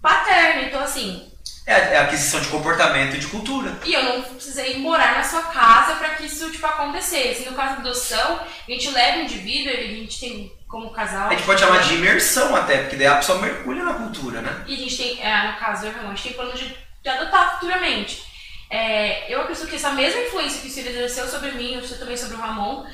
[0.01, 0.62] paterna.
[0.62, 1.31] Então assim,
[1.64, 3.79] É a, é aquisição de comportamento e de cultura.
[3.85, 7.44] e eu não precisei morar na sua casa para que isso tipo, acontecesse.
[7.48, 11.28] No caso da adoção, a gente leva o indivíduo, a gente tem como casal.
[11.28, 14.64] A gente pode chamar de imersão até, porque daí a pessoa mergulha na cultura, né?
[14.66, 17.52] E a gente tem, é, no caso irmão, a gente tem plano de, de adotar
[17.61, 18.24] futuramente.
[18.70, 22.16] É, eu acredito que essa mesma influência que o Ciro exerceu sobre mim, eu também
[22.16, 22.87] sobre o Ramon,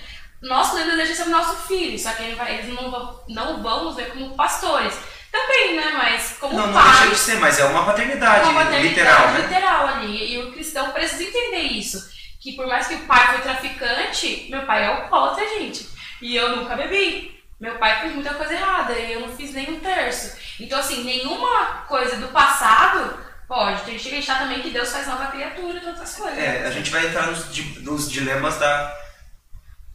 [0.43, 3.63] nós podemos exercer sobre o nosso filho, só que ele vai- eles não vão, não
[3.63, 4.95] vão nos ver como pastores.
[5.31, 5.93] Também, né?
[5.95, 6.91] Mas como Não, não pai.
[7.03, 9.41] deixa de ser, mas é uma paternidade, uma maternidade literal, né?
[9.43, 10.35] literal ali.
[10.35, 12.11] E o cristão precisa entender isso.
[12.41, 15.87] Que por mais que o pai foi traficante, meu pai é alcoólatra, gente.
[16.23, 17.38] E eu nunca bebi.
[17.61, 20.37] Meu pai fez muita coisa errada e eu não fiz nem um terço.
[20.61, 23.19] Então, assim, nenhuma coisa do passado
[23.49, 23.83] pode.
[23.83, 26.39] Tem que acreditar também que Deus faz nova criatura e todas as coisas.
[26.39, 27.47] É, a gente vai entrar nos,
[27.83, 28.95] nos dilemas da,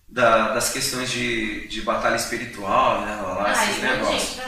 [0.10, 3.16] da- das questões de, de batalha espiritual, né?
[3.22, 4.40] Lá, Ah, esses negócios.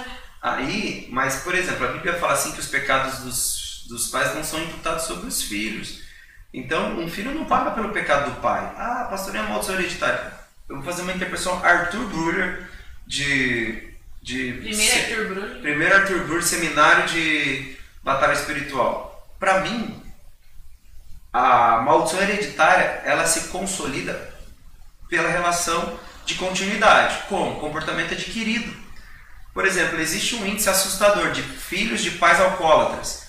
[0.41, 4.43] Aí, mas, por exemplo, a Bíblia fala assim que os pecados dos, dos pais não
[4.43, 6.01] são imputados sobre os filhos.
[6.53, 8.61] Então, um filho não paga pelo pecado do pai.
[8.77, 10.33] Ah, pastor, é maldição hereditária.
[10.69, 12.69] Eu vou fazer uma interpretação Arthur Bruller
[13.07, 13.93] de...
[14.21, 15.61] de Primeiro se- Arthur Bruno.
[15.61, 19.27] Primeiro Arthur seminário de batalha espiritual.
[19.39, 20.01] Para mim,
[21.33, 24.33] a maldição hereditária, ela se consolida
[25.09, 28.73] pela relação de continuidade, com comportamento adquirido.
[29.53, 33.25] Por exemplo, existe um índice assustador de filhos de pais alcoólatras.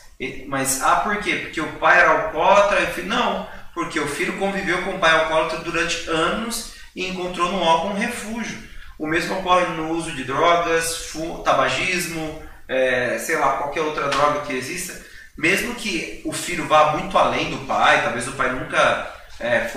[0.49, 1.37] Mas, ah, por quê?
[1.37, 2.81] Porque o pai era alcoólatra?
[2.97, 7.63] e Não, porque o filho conviveu com o pai alcoólatra durante anos e encontrou no
[7.63, 8.59] álcool um refúgio.
[8.99, 11.13] O mesmo ocorre no uso de drogas,
[11.45, 15.05] tabagismo, é, sei lá, qualquer outra droga que exista.
[15.37, 19.71] Mesmo que o filho vá muito além do pai, talvez o pai nunca é,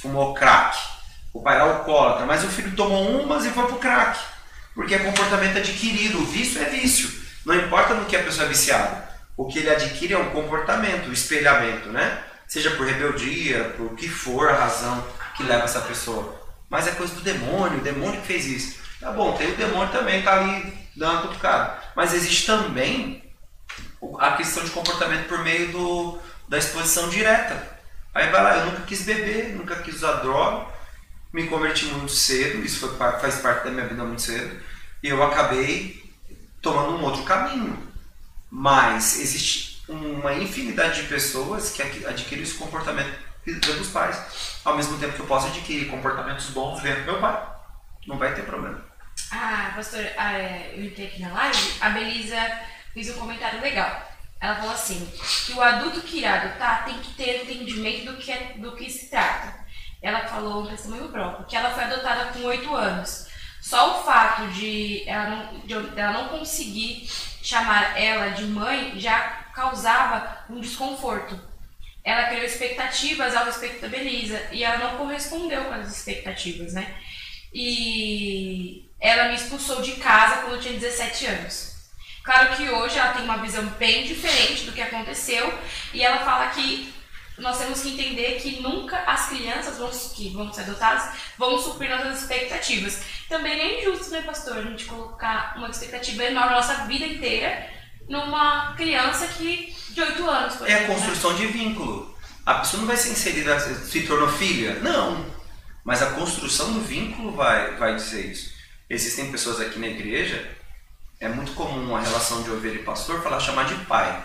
[0.00, 0.78] fumou crack,
[1.32, 4.18] o pai era alcoólatra, mas o filho tomou umas e foi pro crack.
[4.74, 7.10] Porque é comportamento adquirido, o vício é vício.
[7.44, 9.08] Não importa no que a pessoa é viciada.
[9.36, 12.22] O que ele adquire é um comportamento, o um espelhamento, né?
[12.46, 15.04] Seja por rebeldia, por que for a razão
[15.36, 16.37] que leva essa pessoa.
[16.68, 18.78] Mas é coisa do demônio, o demônio que fez isso.
[19.00, 21.78] Tá bom, tem o demônio também, tá ali dando uma cutucada.
[21.94, 23.22] Mas existe também
[24.18, 27.78] a questão de comportamento por meio do, da exposição direta.
[28.14, 30.66] Aí vai lá, eu nunca quis beber, nunca quis usar droga,
[31.32, 34.60] me converti muito cedo, isso foi, faz parte da minha vida muito cedo,
[35.02, 36.02] e eu acabei
[36.60, 37.86] tomando um outro caminho.
[38.50, 45.14] Mas existe uma infinidade de pessoas que adquirem esse comportamento dos pais, ao mesmo tempo
[45.14, 47.46] que eu posso adquirir comportamentos bons dentro do meu pai.
[48.06, 48.84] Não vai ter problema.
[49.30, 52.60] Ah, pastor, ah, é, eu entrei aqui na live, a Belisa
[52.94, 54.08] fez um comentário legal.
[54.40, 55.04] Ela falou assim,
[55.46, 58.88] que o adulto que irá adotar tem que ter entendimento do que, é, do que
[58.90, 59.66] se trata.
[60.00, 63.26] Ela falou um testemunho próprio, que ela foi adotada com oito anos.
[63.60, 67.10] Só o fato de ela, não, de ela não conseguir
[67.42, 69.18] chamar ela de mãe já
[69.52, 71.47] causava um desconforto.
[72.08, 76.96] Ela criou expectativas ao respeito da Belisa e ela não correspondeu com as expectativas, né?
[77.52, 81.74] E ela me expulsou de casa quando eu tinha 17 anos.
[82.24, 85.52] Claro que hoje ela tem uma visão bem diferente do que aconteceu
[85.92, 86.94] e ela fala que
[87.36, 91.90] nós temos que entender que nunca as crianças vão, que vão ser adotadas vão suprir
[91.90, 93.02] nossas expectativas.
[93.28, 97.77] Também é injusto, né, pastor, a gente colocar uma expectativa enorme na nossa vida inteira
[98.08, 100.62] numa criança que de 8 anos.
[100.62, 100.86] É exemplo, a né?
[100.86, 101.38] construção né?
[101.38, 102.18] de vínculo.
[102.46, 104.80] A pessoa não vai ser inserida, se tornou filha.
[104.80, 105.26] Não.
[105.84, 108.54] Mas a construção do vínculo vai, vai dizer isso.
[108.88, 110.56] Existem pessoas aqui na igreja
[111.20, 114.24] é muito comum a relação de ovelha e pastor falar chamar de pai.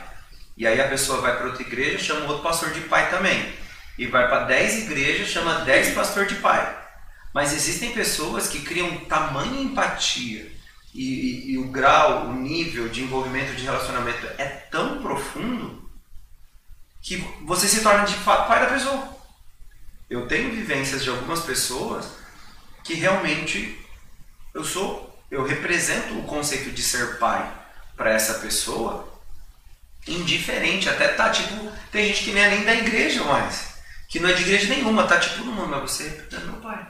[0.56, 3.52] E aí a pessoa vai para outra igreja, chama outro pastor de pai também.
[3.98, 6.82] E vai para 10 igrejas, chama 10 pastor de pai.
[7.34, 10.52] Mas existem pessoas que criam tamanha empatia
[10.94, 15.90] e, e, o grau, o nível de envolvimento de relacionamento é tão profundo
[17.02, 19.18] que você se torna de fato pai da pessoa.
[20.10, 22.14] Eu tenho vivências de algumas pessoas
[22.84, 23.80] que realmente
[24.54, 27.52] eu sou eu represento o conceito de ser pai
[27.98, 29.12] para essa pessoa
[30.08, 33.74] indiferente, até tá tipo, tem gente que nem é nem da igreja mais,
[34.08, 36.88] que não é de igreja nenhuma, tá tipo, não, mas você é meu pai.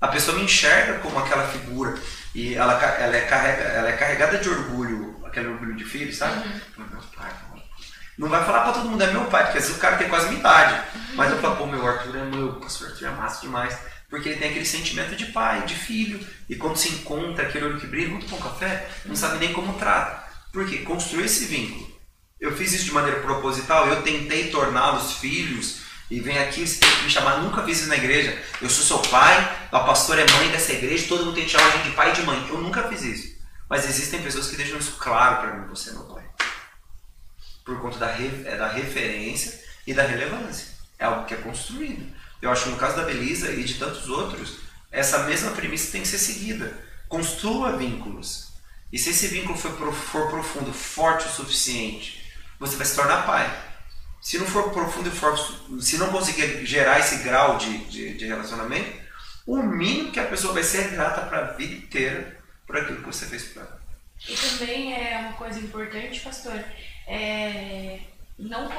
[0.00, 1.94] A pessoa me enxerga como aquela figura
[2.34, 6.46] e ela, ela, é, carrega, ela é carregada de orgulho, aquele orgulho de filho, sabe?
[6.46, 6.86] Uhum.
[6.90, 7.30] Meu pai,
[8.18, 10.08] não vai falar para todo mundo é meu pai, porque às vezes o cara tem
[10.08, 10.74] quase minha idade.
[10.74, 11.14] Uhum.
[11.14, 13.78] Mas eu falo, pô, meu Arthur é meu, pastor Arthur é massa demais.
[14.10, 16.18] Porque ele tem aquele sentimento de pai, de filho.
[16.48, 19.78] E quando se encontra aquele olho que brilha, muito com café, não sabe nem como
[19.78, 20.26] trata.
[20.52, 20.78] Por quê?
[20.78, 21.86] Construiu esse vínculo.
[22.40, 25.82] Eu fiz isso de maneira proposital, eu tentei torná-los filhos.
[26.10, 28.40] E vem aqui, você tem que me chamar, nunca fiz isso na igreja.
[28.62, 31.66] Eu sou seu pai, a pastora é mãe dessa igreja, todo mundo tem que chamar
[31.66, 32.46] a gente de pai e de mãe.
[32.48, 33.38] Eu nunca fiz isso.
[33.68, 36.24] Mas existem pessoas que deixam isso claro para mim, você é meu pai.
[37.62, 40.68] Por conta da, é da referência e da relevância.
[40.98, 42.10] É algo que é construído.
[42.40, 46.00] Eu acho que no caso da Belisa e de tantos outros, essa mesma premissa tem
[46.00, 46.72] que ser seguida.
[47.08, 48.48] Construa vínculos.
[48.90, 52.24] E se esse vínculo for, for profundo, forte o suficiente,
[52.58, 53.67] você vai se tornar pai.
[54.20, 58.26] Se não for profundo e forte, se não conseguir gerar esse grau de, de, de
[58.26, 58.98] relacionamento,
[59.46, 63.06] o mínimo que a pessoa vai ser grata para a vida inteira por aquilo que
[63.06, 63.80] você fez para ela.
[64.28, 66.62] E também é uma coisa importante, pastor,
[67.06, 68.00] é
[68.38, 68.70] não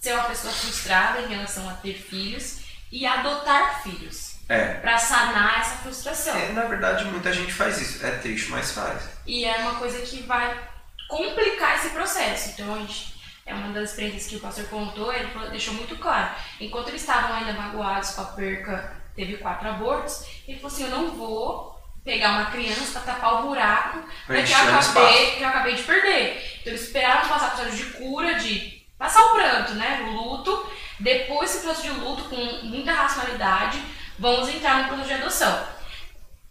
[0.00, 2.60] ser uma pessoa frustrada em relação a ter filhos
[2.90, 4.36] e adotar filhos.
[4.48, 4.74] É.
[4.74, 6.36] Pra sanar essa frustração.
[6.36, 8.04] É, na verdade, muita gente faz isso.
[8.04, 9.02] É triste, mas faz.
[9.26, 10.60] E é uma coisa que vai
[11.08, 12.50] complicar esse processo.
[12.50, 16.30] Então, a gente, é uma das experiências que o pastor contou, ele deixou muito claro.
[16.60, 20.90] Enquanto eles estavam ainda magoados com a perca, teve quatro abortos, ele falou assim: Eu
[20.90, 21.72] não vou
[22.04, 25.82] pegar uma criança para tapar o buraco pra que, eu acabei, que eu acabei de
[25.82, 26.58] perder.
[26.60, 30.02] Então, eles esperaram passar o processo de cura, de passar o pranto, né?
[30.02, 33.82] O luto depois desse processo de luto, com muita racionalidade,
[34.18, 35.66] vamos entrar no processo de adoção.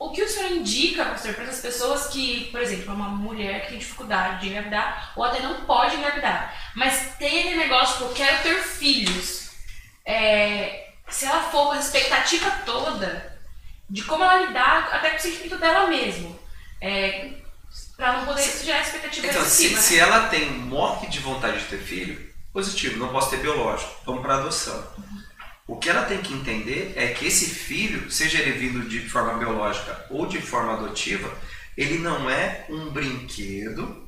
[0.02, 3.68] O que o senhor indica, pastor, para essas pessoas que, por exemplo, uma mulher que
[3.68, 8.14] tem dificuldade de engravidar ou até não pode engravidar, mas tem aquele negócio que eu
[8.14, 9.52] quero ter filhos,
[10.04, 13.40] é, se ela for com a expectativa toda
[13.88, 16.36] de como ela lidar até com o sentimento dela mesma,
[16.82, 17.34] é,
[17.96, 19.70] para não poder gerar expectativa então, excessiva.
[19.70, 19.82] Se, né?
[19.82, 23.90] se ela tem morte de vontade de ter filho, Positivo, não posso ter biológico.
[24.06, 24.84] Vamos para adoção.
[25.72, 29.38] O que ela tem que entender é que esse filho, seja ele vindo de forma
[29.38, 31.34] biológica ou de forma adotiva,
[31.78, 34.06] ele não é um brinquedo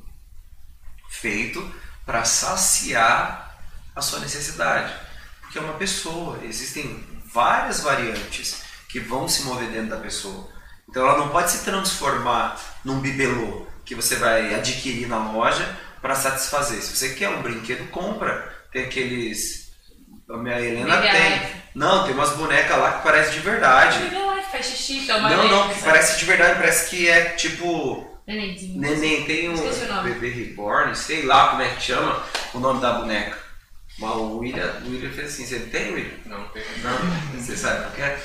[1.08, 1.66] feito
[2.04, 3.56] para saciar
[3.96, 4.94] a sua necessidade.
[5.40, 7.02] Porque é uma pessoa, existem
[7.32, 10.46] várias variantes que vão se mover dentro da pessoa.
[10.86, 16.14] Então ela não pode se transformar num bibelô que você vai adquirir na loja para
[16.14, 16.82] satisfazer.
[16.82, 18.54] Se você quer um brinquedo, compra.
[18.70, 19.63] Tem aqueles.
[20.34, 21.32] A minha Helena Mega tem.
[21.32, 21.54] Life.
[21.76, 23.98] Não, tem umas bonecas lá que parecem de verdade.
[24.00, 28.20] Bebê lá faz xixi, toma Não, não, que parece de verdade, parece que é tipo.
[28.26, 28.80] Nenenzinho.
[28.80, 32.22] Neném, tem um bebê reborn, sei lá como é que chama
[32.52, 33.38] o nome da boneca.
[33.98, 36.18] Mas o William, o William fez assim, você tem, William?
[36.26, 36.64] Não tem.
[36.82, 38.18] Não, você sabe o que é?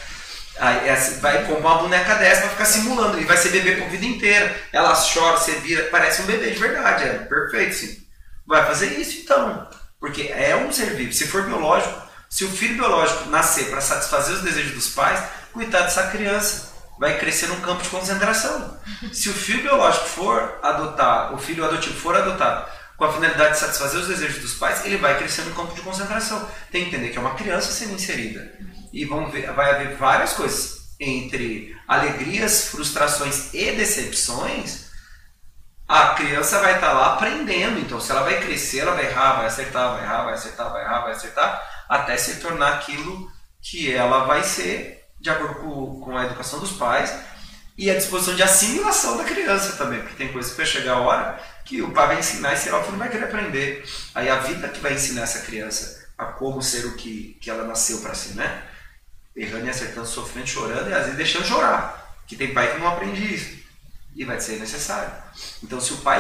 [0.57, 4.05] Aí vai comprar uma boneca dessa pra ficar simulando, e vai ser bebê por vida
[4.05, 4.55] inteira.
[4.73, 8.03] Ela chora, você vira, parece um bebê de verdade, é perfeito, sim.
[8.47, 9.69] Vai fazer isso então,
[9.99, 11.13] porque é um ser vivo.
[11.13, 15.21] Se for biológico, se o filho biológico nascer para satisfazer os desejos dos pais,
[15.51, 18.77] coitado dessa criança, vai crescer num campo de concentração.
[19.11, 22.69] Se o filho biológico for adotar, o filho adotivo for adotado
[22.99, 25.81] com a finalidade de satisfazer os desejos dos pais, ele vai crescer no campo de
[25.81, 26.45] concentração.
[26.69, 28.53] Tem que entender que é uma criança sendo inserida.
[28.91, 34.88] E vão ver, vai haver várias coisas entre alegrias, frustrações e decepções.
[35.89, 39.47] A criança vai estar lá aprendendo, então se ela vai crescer, ela vai errar, vai
[39.47, 43.27] acertar, vai errar, vai acertar, vai errar, vai acertar, até se tornar aquilo
[43.59, 47.11] que ela vai ser, de acordo com, com a educação dos pais
[47.75, 50.99] e a disposição de assimilação da criança também, porque tem coisas que vai chegar a
[50.99, 53.83] hora que o pai vai ensinar e o filho não vai querer aprender.
[54.13, 57.63] Aí a vida que vai ensinar essa criança a como ser o que, que ela
[57.63, 58.63] nasceu para ser, né?
[59.35, 62.15] Errando e acertando, sofrendo, chorando e às vezes deixando chorar.
[62.27, 63.58] Que tem pai que não aprende isso.
[64.15, 65.11] E vai ser necessário.
[65.63, 66.19] Então se o pai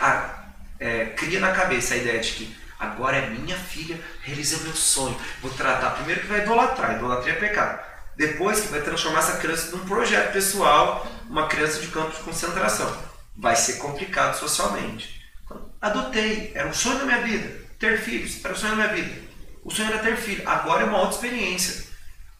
[0.00, 0.44] ah,
[0.78, 4.74] é, cria na cabeça a ideia de que agora é minha filha, realizei o meu
[4.74, 7.94] sonho, vou tratar, primeiro que vai idolatrar, idolatria é pecado.
[8.16, 12.96] Depois que vai transformar essa criança num projeto pessoal, uma criança de campo de concentração.
[13.36, 15.20] Vai ser complicado socialmente.
[15.44, 17.64] Então, Adotei, era um sonho da minha vida.
[17.78, 19.22] Ter filhos, era o sonho da minha vida.
[19.64, 20.48] O sonho era ter filho.
[20.48, 21.86] Agora é uma outra experiência.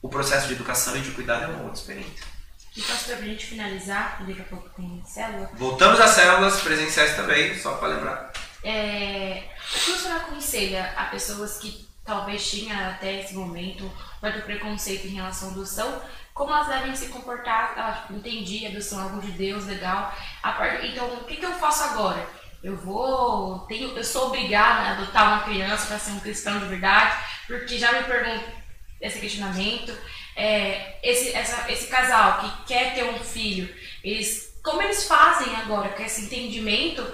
[0.00, 2.33] O processo de educação e de cuidado é uma outra experiência.
[2.76, 7.56] E pastor, pra gente finalizar, daqui a pouco tem célula, Voltamos às células presenciais também,
[7.56, 8.32] só para lembrar.
[8.64, 9.44] é,
[9.74, 15.06] o que o senhor aconselha a pessoas que talvez tinham até esse momento certo preconceito
[15.06, 16.02] em relação à adoção,
[16.34, 17.74] como elas devem se comportar?
[17.76, 20.12] Ela tipo, entendi, a adoção é algo de Deus, legal.
[20.42, 22.26] A Então, o que, que eu faço agora?
[22.62, 26.64] Eu vou, tenho, eu sou obrigada a adotar uma criança para ser um cristão de
[26.64, 27.14] verdade,
[27.46, 28.44] porque já me pergunto
[29.00, 29.96] esse questionamento.
[30.36, 33.72] É, esse, essa- esse casal que quer ter um filho,
[34.02, 37.06] eles, como eles fazem agora com esse entendimento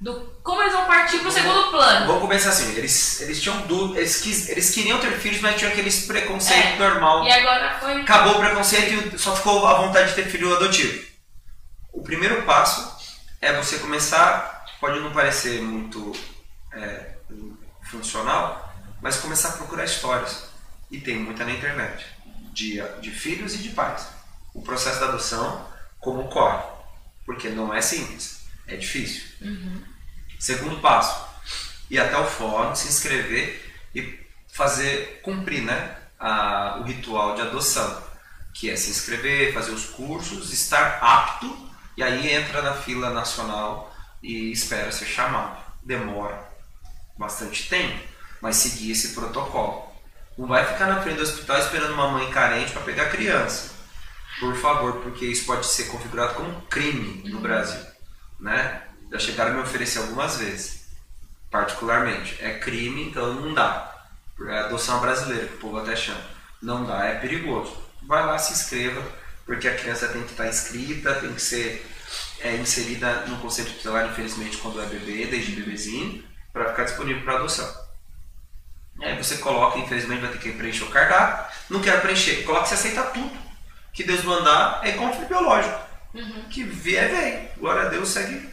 [0.00, 2.06] do como eles vão partir para o segundo plano?
[2.06, 5.70] Vamos começar assim, eles, eles tinham dúvida, eles, quis, eles queriam ter filhos, mas tinham
[5.72, 6.76] aqueles preconceito É.
[6.78, 7.24] normal.
[7.24, 8.00] E agora foi.
[8.00, 11.04] Acabou o preconceito e só ficou a vontade de ter filho adotivo.
[11.92, 12.96] O primeiro passo
[13.42, 16.12] é você começar, pode não parecer muito
[16.72, 17.14] é,
[17.90, 20.48] funcional, mas começar a procurar histórias.
[20.90, 22.04] E tem muita na internet,
[22.60, 24.06] de, de filhos e de pais.
[24.52, 25.66] O processo da adoção,
[25.98, 26.62] como ocorre.
[27.24, 29.22] Porque não é simples, é difícil.
[30.38, 31.26] Segundo passo,
[31.90, 34.18] ir até o fórum, se inscrever e
[34.52, 38.02] fazer, cumprir né, a- o ritual de adoção,
[38.54, 43.94] que é se inscrever, fazer os cursos, estar apto e aí entra na fila nacional
[44.22, 45.58] e espera ser chamado.
[45.84, 46.48] Demora
[47.16, 48.02] bastante tempo,
[48.40, 49.89] mas seguir esse protocolo.
[50.40, 53.74] Não vai ficar na frente do hospital esperando uma mãe carente para pegar a criança.
[54.38, 57.78] Por favor, porque isso pode ser configurado como crime no Brasil.
[58.40, 58.84] Né?
[59.12, 60.86] Já chegaram a me oferecer algumas vezes,
[61.50, 62.38] particularmente.
[62.40, 63.94] É crime, então não dá.
[64.48, 66.24] É adoção brasileira, que o povo até chama.
[66.62, 67.76] Não dá, é perigoso.
[68.04, 69.02] Vai lá, se inscreva,
[69.44, 71.86] porque a criança tem que estar inscrita, tem que ser
[72.40, 77.34] é, inserida no conceito tutelar, infelizmente, quando é bebê, desde bebezinho, para ficar disponível para
[77.34, 77.79] adoção.
[79.00, 81.46] Aí você coloca, infelizmente vai ter que preencher o cardápio.
[81.70, 83.38] Não quero preencher, coloca você aceita tudo.
[83.92, 85.80] Que Deus mandar é filho biológico.
[86.50, 87.48] Que vier, vem.
[87.58, 88.48] Glória a Deus, segue,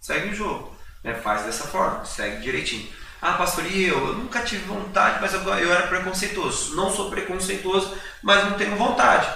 [0.00, 0.76] segue o jogo.
[1.02, 1.14] Né?
[1.14, 2.88] Faz dessa forma, segue direitinho.
[3.20, 3.98] Ah, pastor, e eu?
[3.98, 6.76] Eu nunca tive vontade, mas eu, eu era preconceituoso.
[6.76, 9.28] Não sou preconceituoso, mas não tenho vontade.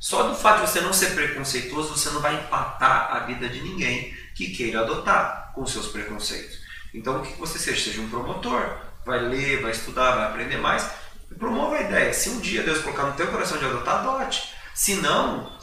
[0.00, 3.60] Só do fato de você não ser preconceituoso, você não vai empatar a vida de
[3.62, 6.58] ninguém que queira adotar com seus preconceitos.
[6.92, 7.84] Então, o que você seja?
[7.84, 10.90] Seja um promotor, vai ler, vai estudar, vai aprender mais.
[11.38, 12.12] Promova a ideia.
[12.12, 14.52] Se um dia Deus colocar no teu coração de adotar, adote.
[14.74, 15.56] Se não,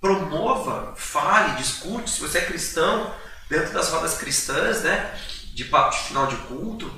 [0.00, 2.10] promova, fale, discute.
[2.10, 3.12] Se você é cristão,
[3.48, 5.18] dentro das rodas cristãs, né,
[5.54, 6.92] de papo de final de culto,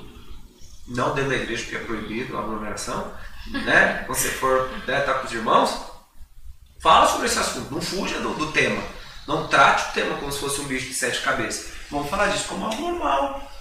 [0.87, 3.13] não dentro da igreja, porque é proibido a aglomeração,
[3.47, 4.03] né?
[4.05, 5.81] Quando você for né, tá com os irmãos,
[6.81, 8.81] fala sobre esse assunto, não fuja do, do tema.
[9.27, 11.73] Não trate o tema como se fosse um bicho de sete cabeças.
[11.91, 13.51] Vamos falar disso como algo normal.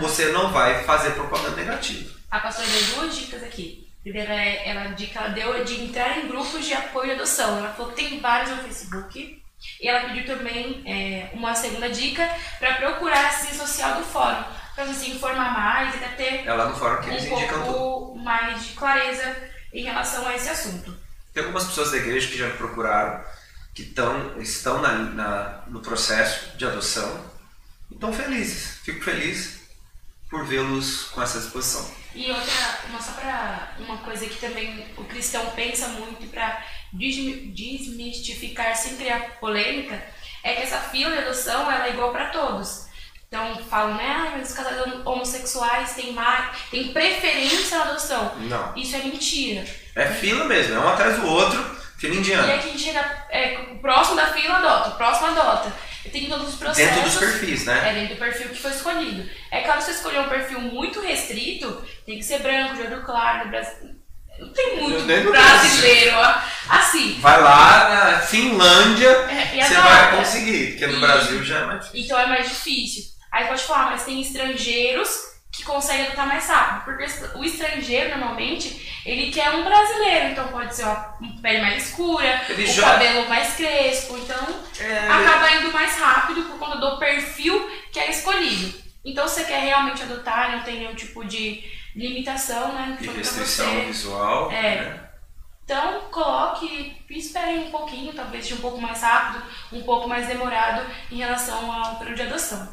[0.00, 2.10] Você não vai fazer propaganda negativa.
[2.30, 3.86] A pastora deu duas dicas aqui.
[4.02, 7.14] Primeiro, é- ela, a dica ela deu é de entrar em grupos de apoio à
[7.14, 7.58] adoção.
[7.58, 9.42] Ela falou que tem vários no Facebook.
[9.80, 12.28] E ela pediu também é, uma segunda dica
[12.58, 16.46] para procurar a assistência social do fórum, para você se informar mais e até ter
[16.46, 17.72] É lá no fórum que eles um indicam tudo.
[17.72, 19.36] pouco mais de clareza
[19.72, 20.94] em relação a esse assunto.
[21.32, 23.24] Tem algumas pessoas da igreja que já me procuraram,
[23.74, 27.24] que tão, estão na, na- no processo de adoção
[27.90, 28.78] e estão felizes.
[28.84, 29.55] Fico feliz
[30.28, 31.88] por vê-los com essa disposição.
[32.14, 38.74] E outra, uma, só pra uma coisa que também o cristão pensa muito para desmistificar
[38.76, 40.02] sem criar polêmica,
[40.42, 42.86] é que essa fila de adoção ela é igual para todos.
[43.28, 48.34] Então falam, né, ah, mas os casais homossexuais têm, mais, têm preferência na adoção.
[48.38, 48.76] Não.
[48.76, 49.64] Isso é mentira.
[49.94, 51.62] É fila mesmo, é um atrás do outro,
[51.98, 52.52] fila E indiana.
[52.52, 53.00] aí quem chega
[53.30, 55.72] é, o próximo da fila adota, o próximo adota.
[56.12, 56.94] Tem todos os processos.
[56.94, 57.90] Dentro dos perfis, né?
[57.90, 59.28] É dentro do perfil que foi escolhido.
[59.50, 63.02] É claro, se você escolher um perfil muito restrito, tem que ser branco, de olho
[63.04, 63.50] claro.
[64.38, 66.34] Não tem muito brasileiro ó.
[66.68, 67.18] assim.
[67.20, 71.80] Vai lá na Finlândia, É, você vai conseguir, porque no E- Brasil já é mais
[71.84, 72.04] difícil.
[72.04, 73.04] Então é mais difícil.
[73.32, 75.08] Aí pode falar, mas tem estrangeiros
[75.52, 76.84] que conseguem adotar mais rápido.
[76.84, 77.04] Porque
[77.38, 80.28] o estrangeiro, normalmente, ele quer um brasileiro.
[80.30, 84.16] Então pode ser uma pele mais escura, Ele o já- cabelo mais crespo.
[84.18, 88.86] Então É, acaba indo mais rápido por conta do perfil que é escolhido.
[89.04, 91.62] Então, se você quer realmente adotar, não tem nenhum tipo de
[91.94, 92.96] limitação, né?
[93.00, 94.50] de pra restrição visual.
[94.50, 94.62] É.
[94.82, 95.00] né?
[95.64, 99.42] Então, coloque espere um pouquinho, talvez seja um pouco mais rápido,
[99.72, 102.68] um pouco mais demorado em relação ao período de adoção.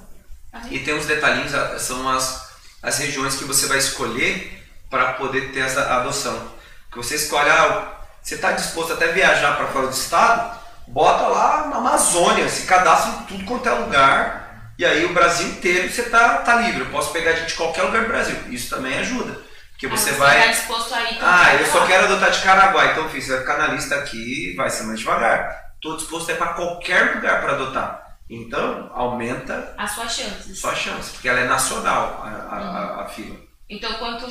[0.70, 1.52] E tem uns detalhinhos,
[1.82, 2.53] são as,
[2.84, 6.52] as regiões que você vai escolher para poder ter essa adoção.
[6.92, 11.68] Que você escolhe, ah, você está disposto até viajar para fora do estado, bota lá
[11.68, 16.04] na Amazônia, se cadastra em tudo quanto é lugar, e aí o Brasil inteiro você
[16.04, 16.82] tá, tá livre.
[16.82, 18.36] Eu posso pegar gente de qualquer lugar do Brasil.
[18.50, 19.40] Isso também ajuda.
[19.72, 20.40] Porque você Ah, vai.
[20.40, 23.32] está disposto a ir então, Ah, eu só quero adotar de Caraguá, então filho, você
[23.32, 25.64] vai ficar na lista aqui vai ser mais devagar.
[25.76, 28.03] Estou disposto a ir para qualquer lugar para adotar.
[28.30, 30.60] Então, aumenta as suas chances.
[30.60, 33.38] só a chance, porque ela é nacional, a, a, a- a fila.
[33.70, 34.28] Então, quanto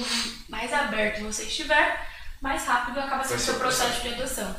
[0.48, 2.06] mais aberto você estiver,
[2.40, 4.54] mais rápido acaba sendo o seu processo de adoção.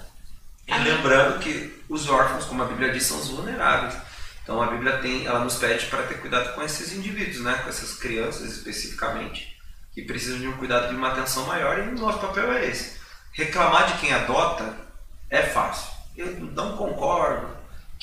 [0.68, 3.96] E lembrando que os órfãos, como a Bíblia diz, são os vulneráveis.
[4.44, 7.54] Então a Bíblia tem, ela nos pede para ter cuidado com esses indivíduos, né?
[7.64, 9.58] com essas crianças especificamente,
[9.94, 12.98] que precisam de um cuidado de uma atenção maior e o nosso papel é esse.
[13.34, 14.74] Reclamar de quem adota
[15.30, 15.92] é fácil.
[16.16, 17.56] Eu não concordo.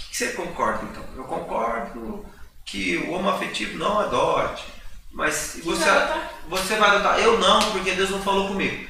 [0.06, 1.04] O que você concorda então?
[1.16, 2.24] Eu concordo
[2.64, 4.64] que o homoafetivo não adote.
[5.12, 6.30] Mas você, vai adotar?
[6.48, 7.18] você vai adotar?
[7.18, 8.88] Eu não, porque Deus não falou comigo.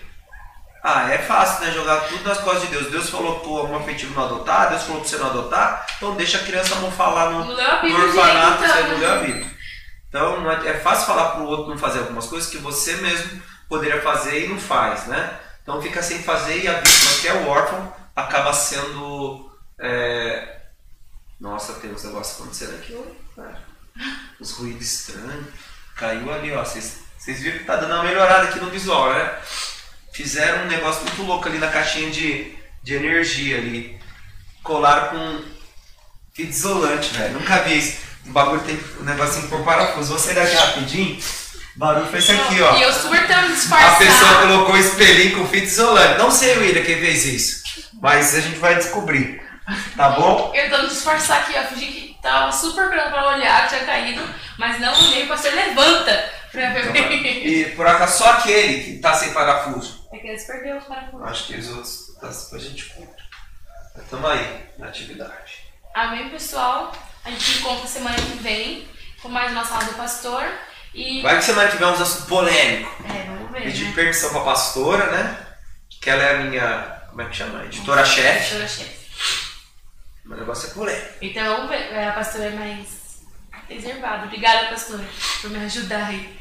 [0.82, 1.72] Ah, é fácil, né?
[1.72, 2.90] Jogar tudo nas costas de Deus.
[2.90, 6.44] Deus falou pro homoafetivo não adotar, Deus falou pra você não adotar, então deixa a
[6.44, 7.44] criança não falar no, a
[7.82, 9.06] no orfanato, você então, não né?
[9.06, 9.50] leu a Bíblia.
[10.08, 14.00] Então é, é fácil falar pro outro não fazer algumas coisas que você mesmo poderia
[14.02, 15.38] fazer e não faz, né?
[15.62, 19.50] Então fica sem fazer e a vítima, que é o órfão, acaba sendo.
[19.78, 20.59] é,
[21.40, 22.96] Nossa, tem uns negócios acontecendo aqui,
[23.34, 23.58] cara.
[24.40, 25.46] Uns ruídos estranhos.
[25.96, 26.64] Caiu ali, ó.
[26.64, 27.02] Vocês
[27.40, 29.34] viram que tá dando uma melhorada aqui no visual, né?
[30.12, 33.98] Fizeram um negócio muito louco ali na caixinha de, de energia ali.
[34.62, 35.44] Colaram com
[36.32, 37.34] fita isolante, velho.
[37.34, 37.98] Nunca vi isso.
[38.26, 40.10] O bagulho tem um negocinho por parafuso.
[40.10, 41.18] Vou sair daqui rapidinho.
[41.76, 42.76] O barulho foi esse aqui, ó.
[42.76, 43.98] E eu super tentando A disfarçar.
[43.98, 46.18] pessoa colocou espelhinho com fita isolante.
[46.18, 47.62] Não sei, William, quem fez isso.
[48.00, 49.42] Mas a gente vai descobrir.
[49.96, 50.52] Tá bom?
[50.54, 51.62] Eu tentando disfarçar aqui, ó.
[51.64, 54.22] Fingi que tava super pronto pra olhar, tinha caído,
[54.58, 56.90] mas não olhei, o pastor levanta pra ver.
[56.90, 60.08] Então, E por acaso só aquele que tá sem parafuso.
[60.12, 61.28] É que eles perderam os parafusos.
[61.28, 63.22] Acho que os outros tá, depois a gente conta.
[63.96, 65.64] Estamos aí na atividade.
[65.94, 66.92] Amém, pessoal?
[67.24, 68.88] A gente encontra semana que vem
[69.22, 70.44] com mais uma sala do pastor.
[70.94, 71.22] E.
[71.22, 73.04] Vai que semana que vem é um assunto polêmico.
[73.04, 73.62] É, vamos ver.
[73.62, 73.92] Pedir né?
[73.94, 75.36] permissão pra pastora, né?
[76.00, 77.00] Que ela é a minha.
[77.10, 77.64] Como é que chama?
[77.64, 78.38] Editora-chefe.
[78.38, 78.99] Editora-chefe.
[80.30, 81.14] O negócio é polêmico.
[81.20, 81.72] Então.
[81.72, 83.22] É, A pastora é mais
[83.68, 84.26] reservada.
[84.26, 85.04] Obrigada, pastora,
[85.42, 86.38] por me ajudar aí.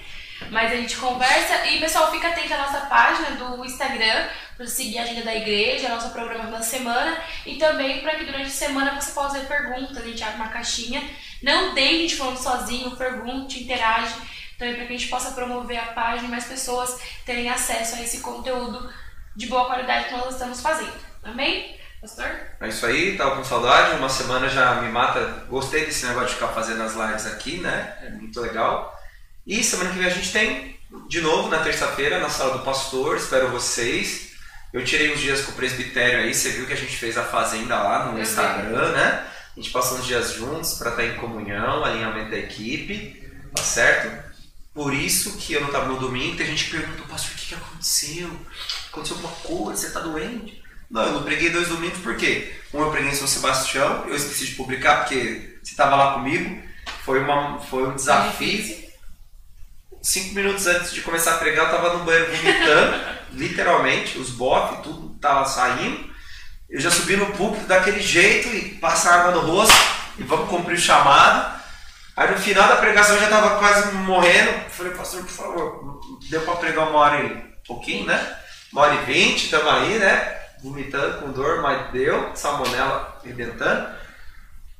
[0.51, 4.99] Mas a gente conversa e, pessoal, fica atento à nossa página do Instagram para seguir
[4.99, 8.49] a agenda da igreja, a nossa programação da semana e também para que durante a
[8.49, 11.03] semana você possa fazer perguntas, a gente abre uma caixinha.
[11.43, 14.15] Não deixe gente falando sozinho, pergunte, interage,
[14.57, 18.01] também para que a gente possa promover a página e mais pessoas terem acesso a
[18.01, 18.91] esse conteúdo
[19.35, 20.95] de boa qualidade que nós estamos fazendo.
[21.21, 21.77] Amém?
[22.01, 22.25] Pastor?
[22.61, 25.45] É isso aí, tava com saudade, uma semana já me mata.
[25.49, 27.97] Gostei desse negócio de ficar fazendo as lives aqui, né?
[28.01, 28.97] É muito legal.
[29.45, 33.17] E semana que vem a gente tem de novo na terça-feira na sala do pastor,
[33.17, 34.29] espero vocês.
[34.71, 37.23] Eu tirei uns dias com o presbitério aí, você viu que a gente fez a
[37.23, 39.25] fazenda lá no Instagram, né?
[39.57, 44.29] A gente passou uns dias juntos para estar em comunhão, alinhamento da equipe, tá certo?
[44.73, 47.47] Por isso que eu não estava no domingo, tem gente que pergunta, pastor, o que,
[47.47, 48.31] que aconteceu?
[48.89, 49.81] Aconteceu alguma coisa?
[49.81, 50.63] Você tá doente?
[50.89, 52.51] Não, eu não preguei dois domingos por quê?
[52.73, 56.61] Um eu preguei em São Sebastião, eu esqueci de publicar porque você estava lá comigo.
[57.05, 58.89] Foi, uma, foi um desafio.
[60.01, 64.81] Cinco minutos antes de começar a pregar, eu estava no banheiro vomitando, literalmente, os bofs,
[64.81, 66.09] tudo tava saindo.
[66.69, 69.75] Eu já subi no púlpito daquele jeito e passa água no rosto
[70.17, 71.59] e vamos cumprir o chamado.
[72.15, 74.69] Aí no final da pregação eu já estava quase morrendo.
[74.69, 78.37] Falei, pastor, por favor, deu para pregar uma hora e pouquinho, né?
[78.71, 80.38] Uma hora e vinte, estamos aí, né?
[80.63, 83.89] Vomitando com dor, mas deu, salmonela arrebentando.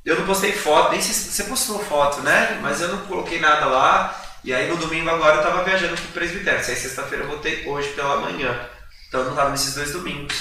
[0.04, 2.58] Eu não postei foto, nem se você postou foto, né?
[2.62, 4.18] Mas eu não coloquei nada lá.
[4.42, 6.58] E aí no domingo agora eu tava viajando pro presbitério.
[6.58, 8.68] Aí sexta-feira eu voltei hoje pela manhã.
[9.08, 10.34] Então eu não tava nesses dois domingos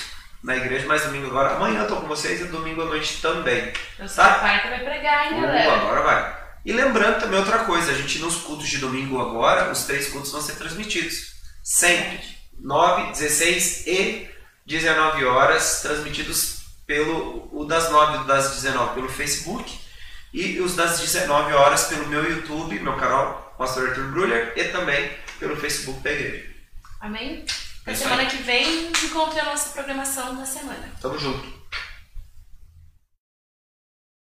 [0.44, 1.56] na igreja, mas domingo agora.
[1.56, 3.74] Amanhã eu tô com vocês e domingo à noite também.
[3.98, 5.74] Eu sou a pai que vai pregar, hein, Uh, galera?
[5.74, 6.40] agora vai.
[6.66, 10.32] E lembrando também outra coisa, a gente nos cultos de domingo agora, os três cultos
[10.32, 11.34] vão ser transmitidos.
[11.64, 12.22] Sempre.
[12.62, 14.30] 9, 16 e
[14.70, 19.80] 19 horas, transmitidos pelo o das 9 e o das 19 pelo Facebook
[20.32, 25.12] e os das 19 horas pelo meu YouTube, meu canal Pastor Arthur Bruller e também
[25.40, 26.46] pelo Facebook da igreja.
[27.02, 27.46] Amém?
[27.86, 30.88] É Na semana que vem, encontre a nossa programação da semana.
[31.02, 31.59] Tamo junto.